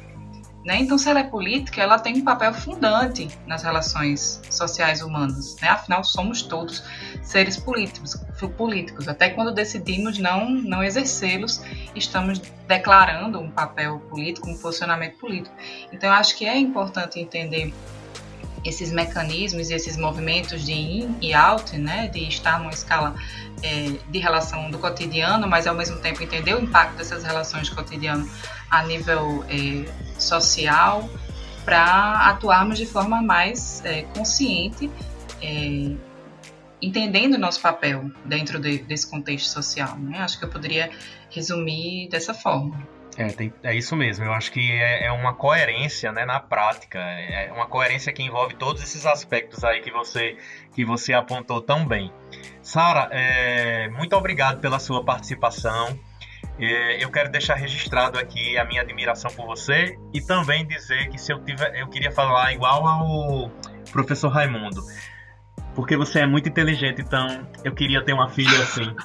Né? 0.64 0.79
Então, 0.81 0.99
se 0.99 1.09
ela 1.09 1.20
é 1.20 1.25
política, 1.25 1.81
ela 1.81 1.99
tem 1.99 2.18
um 2.18 2.25
papel 2.25 2.53
fundante 2.53 3.29
nas 3.46 3.62
relações 3.62 4.40
sociais 4.51 5.01
humanas. 5.01 5.57
Né? 5.61 5.68
Afinal, 5.68 6.05
somos 6.05 6.42
todos 6.42 6.85
seres 7.23 7.57
políticos, 7.57 8.14
políticos. 8.57 9.09
Até 9.09 9.31
quando 9.31 9.53
decidimos 9.53 10.18
não, 10.18 10.51
não 10.51 10.83
exercê-los, 10.83 11.62
estamos 11.94 12.40
declarando 12.68 13.40
um 13.40 13.51
papel 13.51 14.01
político, 14.01 14.51
um 14.51 14.59
posicionamento 14.59 15.16
político. 15.16 15.55
Então, 15.92 16.11
eu 16.11 16.14
acho 16.14 16.37
que 16.37 16.44
é 16.44 16.59
importante 16.59 17.18
entender 17.18 17.73
esses 18.62 18.92
mecanismos 18.92 19.70
e 19.70 19.75
esses 19.75 19.96
movimentos 19.96 20.62
de 20.64 20.73
in 20.73 21.16
e 21.23 21.33
out, 21.33 21.77
né, 21.79 22.09
de 22.09 22.29
estar 22.29 22.59
numa 22.59 22.70
escala 22.70 23.14
é, 23.62 23.96
de 24.09 24.18
relação 24.18 24.70
do 24.70 24.79
cotidiano, 24.79 25.46
mas 25.49 25.66
ao 25.66 25.75
mesmo 25.75 25.96
tempo 25.99 26.23
entender 26.23 26.55
o 26.55 26.61
impacto 26.61 26.96
dessas 26.96 27.25
relações 27.25 27.68
de 27.68 27.75
cotidiano 27.75 28.29
a 28.70 28.83
nível 28.83 29.44
é, 29.49 29.90
social, 30.22 31.09
para 31.64 32.28
atuarmos 32.28 32.78
de 32.78 32.87
forma 32.87 33.22
mais 33.22 33.85
é, 33.85 34.02
consciente, 34.02 34.90
é, 35.42 35.94
entendendo 36.83 37.35
o 37.35 37.38
nosso 37.38 37.61
papel 37.61 38.11
dentro 38.24 38.59
de, 38.59 38.78
desse 38.78 39.11
contexto 39.11 39.46
social. 39.46 39.96
Né? 39.98 40.18
Acho 40.18 40.38
que 40.38 40.44
eu 40.44 40.48
poderia 40.48 40.90
resumir 41.30 42.09
dessa 42.09 42.35
forma. 42.35 42.87
É, 43.16 43.26
tem, 43.28 43.52
é 43.62 43.74
isso 43.74 43.94
mesmo. 43.96 44.24
Eu 44.24 44.33
acho 44.33 44.50
que 44.50 44.72
é, 44.72 45.06
é, 45.06 45.12
uma 45.12 45.35
coerência 45.35 46.12
né, 46.12 46.24
na 46.24 46.40
prática. 46.40 46.98
É 46.98 47.52
uma 47.52 47.66
coerência 47.66 48.12
que 48.12 48.22
envolve 48.22 48.54
todos 48.54 48.83
esses 48.83 49.04
aspectos 49.04 49.62
aí 49.64 49.80
que 49.80 49.90
você, 49.90 50.37
que 50.74 50.85
você 50.85 51.12
apontou 51.12 51.61
tão 51.61 51.87
bem. 51.87 52.11
Sara, 52.62 53.09
é, 53.12 53.88
muito 53.90 54.16
obrigado 54.16 54.61
pela 54.61 54.78
sua 54.78 55.04
participação. 55.04 55.98
É, 56.61 57.03
eu 57.03 57.11
quero 57.11 57.31
deixar 57.31 57.55
registrado 57.55 58.18
aqui 58.18 58.59
a 58.59 58.64
minha 58.64 58.83
admiração 58.83 59.31
por 59.31 59.46
você 59.46 59.99
e 60.12 60.20
também 60.20 60.66
dizer 60.66 61.09
que 61.09 61.18
se 61.18 61.33
eu 61.33 61.42
tiver, 61.42 61.75
eu 61.75 61.88
queria 61.88 62.12
falar 62.12 62.53
igual 62.53 62.87
ao 62.87 63.51
professor 63.90 64.29
Raimundo, 64.29 64.83
porque 65.75 65.96
você 65.96 66.20
é 66.20 66.27
muito 66.27 66.51
inteligente, 66.51 67.01
então 67.01 67.49
eu 67.64 67.75
queria 67.75 68.05
ter 68.05 68.12
uma 68.12 68.29
filha 68.29 68.61
assim. 68.61 68.94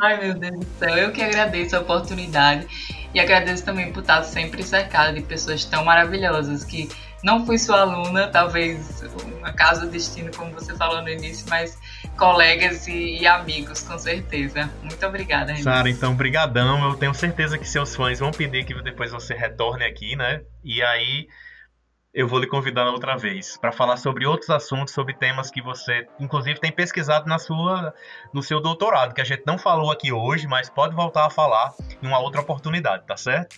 Ai 0.00 0.20
meu 0.20 0.34
Deus 0.34 0.60
do 0.60 0.66
céu, 0.78 0.96
eu 0.96 1.10
que 1.10 1.20
agradeço 1.20 1.74
a 1.74 1.80
oportunidade 1.80 2.68
e 3.12 3.18
agradeço 3.18 3.64
também 3.64 3.92
por 3.92 3.98
estar 4.00 4.22
sempre 4.22 4.62
cercada 4.62 5.12
de 5.12 5.22
pessoas 5.22 5.64
tão 5.64 5.84
maravilhosas 5.84 6.62
que 6.62 6.88
não 7.24 7.44
fui 7.44 7.58
sua 7.58 7.80
aluna, 7.80 8.28
talvez 8.28 9.02
um 9.02 9.44
acaso 9.44 9.80
do 9.82 9.90
destino, 9.90 10.30
como 10.36 10.52
você 10.52 10.72
falou 10.76 11.02
no 11.02 11.08
início, 11.08 11.44
mas 11.48 11.76
colegas 12.18 12.86
e, 12.88 13.20
e 13.20 13.26
amigos, 13.26 13.82
com 13.82 13.98
certeza. 13.98 14.70
Muito 14.82 15.06
obrigada, 15.06 15.54
Sara, 15.56 15.88
então, 15.88 16.14
brigadão. 16.14 16.84
Eu 16.90 16.96
tenho 16.96 17.14
certeza 17.14 17.56
que 17.56 17.66
seus 17.66 17.94
fãs 17.94 18.18
vão 18.18 18.32
pedir 18.32 18.64
que 18.64 18.74
depois 18.82 19.12
você 19.12 19.32
retorne 19.34 19.84
aqui, 19.84 20.16
né? 20.16 20.42
E 20.62 20.82
aí 20.82 21.28
eu 22.12 22.26
vou 22.26 22.40
lhe 22.40 22.46
convidar 22.46 22.86
outra 22.86 23.16
vez 23.16 23.56
para 23.56 23.70
falar 23.70 23.96
sobre 23.96 24.26
outros 24.26 24.50
assuntos, 24.50 24.92
sobre 24.92 25.14
temas 25.14 25.50
que 25.50 25.62
você, 25.62 26.06
inclusive, 26.18 26.58
tem 26.58 26.72
pesquisado 26.72 27.28
na 27.28 27.38
sua, 27.38 27.94
no 28.34 28.42
seu 28.42 28.60
doutorado, 28.60 29.14
que 29.14 29.20
a 29.20 29.24
gente 29.24 29.44
não 29.46 29.56
falou 29.56 29.92
aqui 29.92 30.12
hoje, 30.12 30.48
mas 30.48 30.68
pode 30.68 30.96
voltar 30.96 31.26
a 31.26 31.30
falar 31.30 31.72
em 32.02 32.06
uma 32.06 32.18
outra 32.18 32.40
oportunidade, 32.40 33.06
tá 33.06 33.16
certo? 33.16 33.56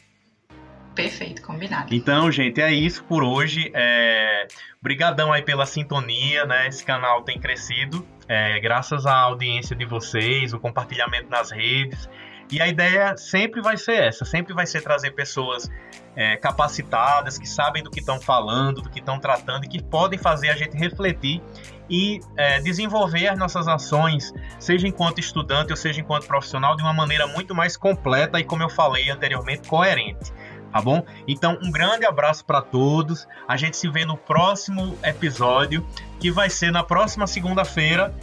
Perfeito, 1.02 1.42
combinado. 1.42 1.94
Então, 1.94 2.30
gente, 2.30 2.60
é 2.60 2.72
isso 2.72 3.02
por 3.04 3.22
hoje. 3.22 3.70
É... 3.74 4.46
Brigadão 4.82 5.32
aí 5.32 5.42
pela 5.42 5.66
sintonia, 5.66 6.44
né? 6.44 6.68
Esse 6.68 6.84
canal 6.84 7.22
tem 7.22 7.38
crescido, 7.38 8.06
é, 8.26 8.58
graças 8.60 9.04
à 9.04 9.14
audiência 9.14 9.76
de 9.76 9.84
vocês, 9.84 10.54
o 10.54 10.58
compartilhamento 10.58 11.28
nas 11.28 11.50
redes. 11.50 12.08
E 12.50 12.60
a 12.60 12.66
ideia 12.66 13.16
sempre 13.16 13.60
vai 13.60 13.76
ser 13.76 14.02
essa, 14.02 14.24
sempre 14.24 14.52
vai 14.52 14.66
ser 14.66 14.82
trazer 14.82 15.12
pessoas 15.12 15.70
é, 16.16 16.36
capacitadas, 16.36 17.38
que 17.38 17.48
sabem 17.48 17.82
do 17.82 17.90
que 17.90 18.00
estão 18.00 18.20
falando, 18.20 18.82
do 18.82 18.90
que 18.90 18.98
estão 18.98 19.20
tratando 19.20 19.64
e 19.64 19.68
que 19.68 19.80
podem 19.80 20.18
fazer 20.18 20.48
a 20.48 20.56
gente 20.56 20.76
refletir 20.76 21.40
e 21.88 22.20
é, 22.36 22.60
desenvolver 22.60 23.28
as 23.28 23.38
nossas 23.38 23.68
ações, 23.68 24.32
seja 24.58 24.88
enquanto 24.88 25.20
estudante 25.20 25.70
ou 25.70 25.76
seja 25.76 26.00
enquanto 26.00 26.26
profissional, 26.26 26.76
de 26.76 26.82
uma 26.82 26.92
maneira 26.92 27.26
muito 27.26 27.54
mais 27.54 27.76
completa 27.76 28.40
e, 28.40 28.44
como 28.44 28.62
eu 28.62 28.68
falei 28.68 29.10
anteriormente, 29.10 29.68
coerente. 29.68 30.32
Tá 30.72 30.80
bom? 30.80 31.04
Então, 31.26 31.59
um 31.62 31.70
grande 31.70 32.06
abraço 32.06 32.44
para 32.44 32.62
todos. 32.62 33.26
A 33.48 33.56
gente 33.56 33.76
se 33.76 33.88
vê 33.88 34.04
no 34.04 34.16
próximo 34.16 34.96
episódio, 35.02 35.85
que 36.20 36.30
vai 36.30 36.48
ser 36.48 36.70
na 36.70 36.85
próxima 36.85 37.26
segunda-feira. 37.26 38.14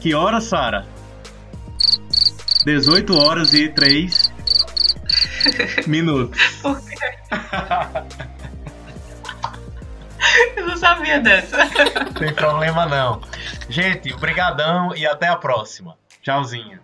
Que 0.00 0.14
hora, 0.14 0.40
Sara? 0.40 0.86
18 2.64 3.18
horas 3.18 3.54
e 3.54 3.68
3 3.68 4.32
minutos. 5.86 6.40
Por 6.60 6.80
quê? 6.80 6.96
Eu 10.56 10.66
não 10.66 10.76
sabia 10.76 11.20
dessa. 11.20 11.58
Tem 12.18 12.32
problema 12.32 12.86
não. 12.86 13.20
Gente, 13.68 14.12
obrigadão 14.12 14.94
e 14.96 15.06
até 15.06 15.28
a 15.28 15.36
próxima. 15.36 15.96
Tchauzinho. 16.22 16.80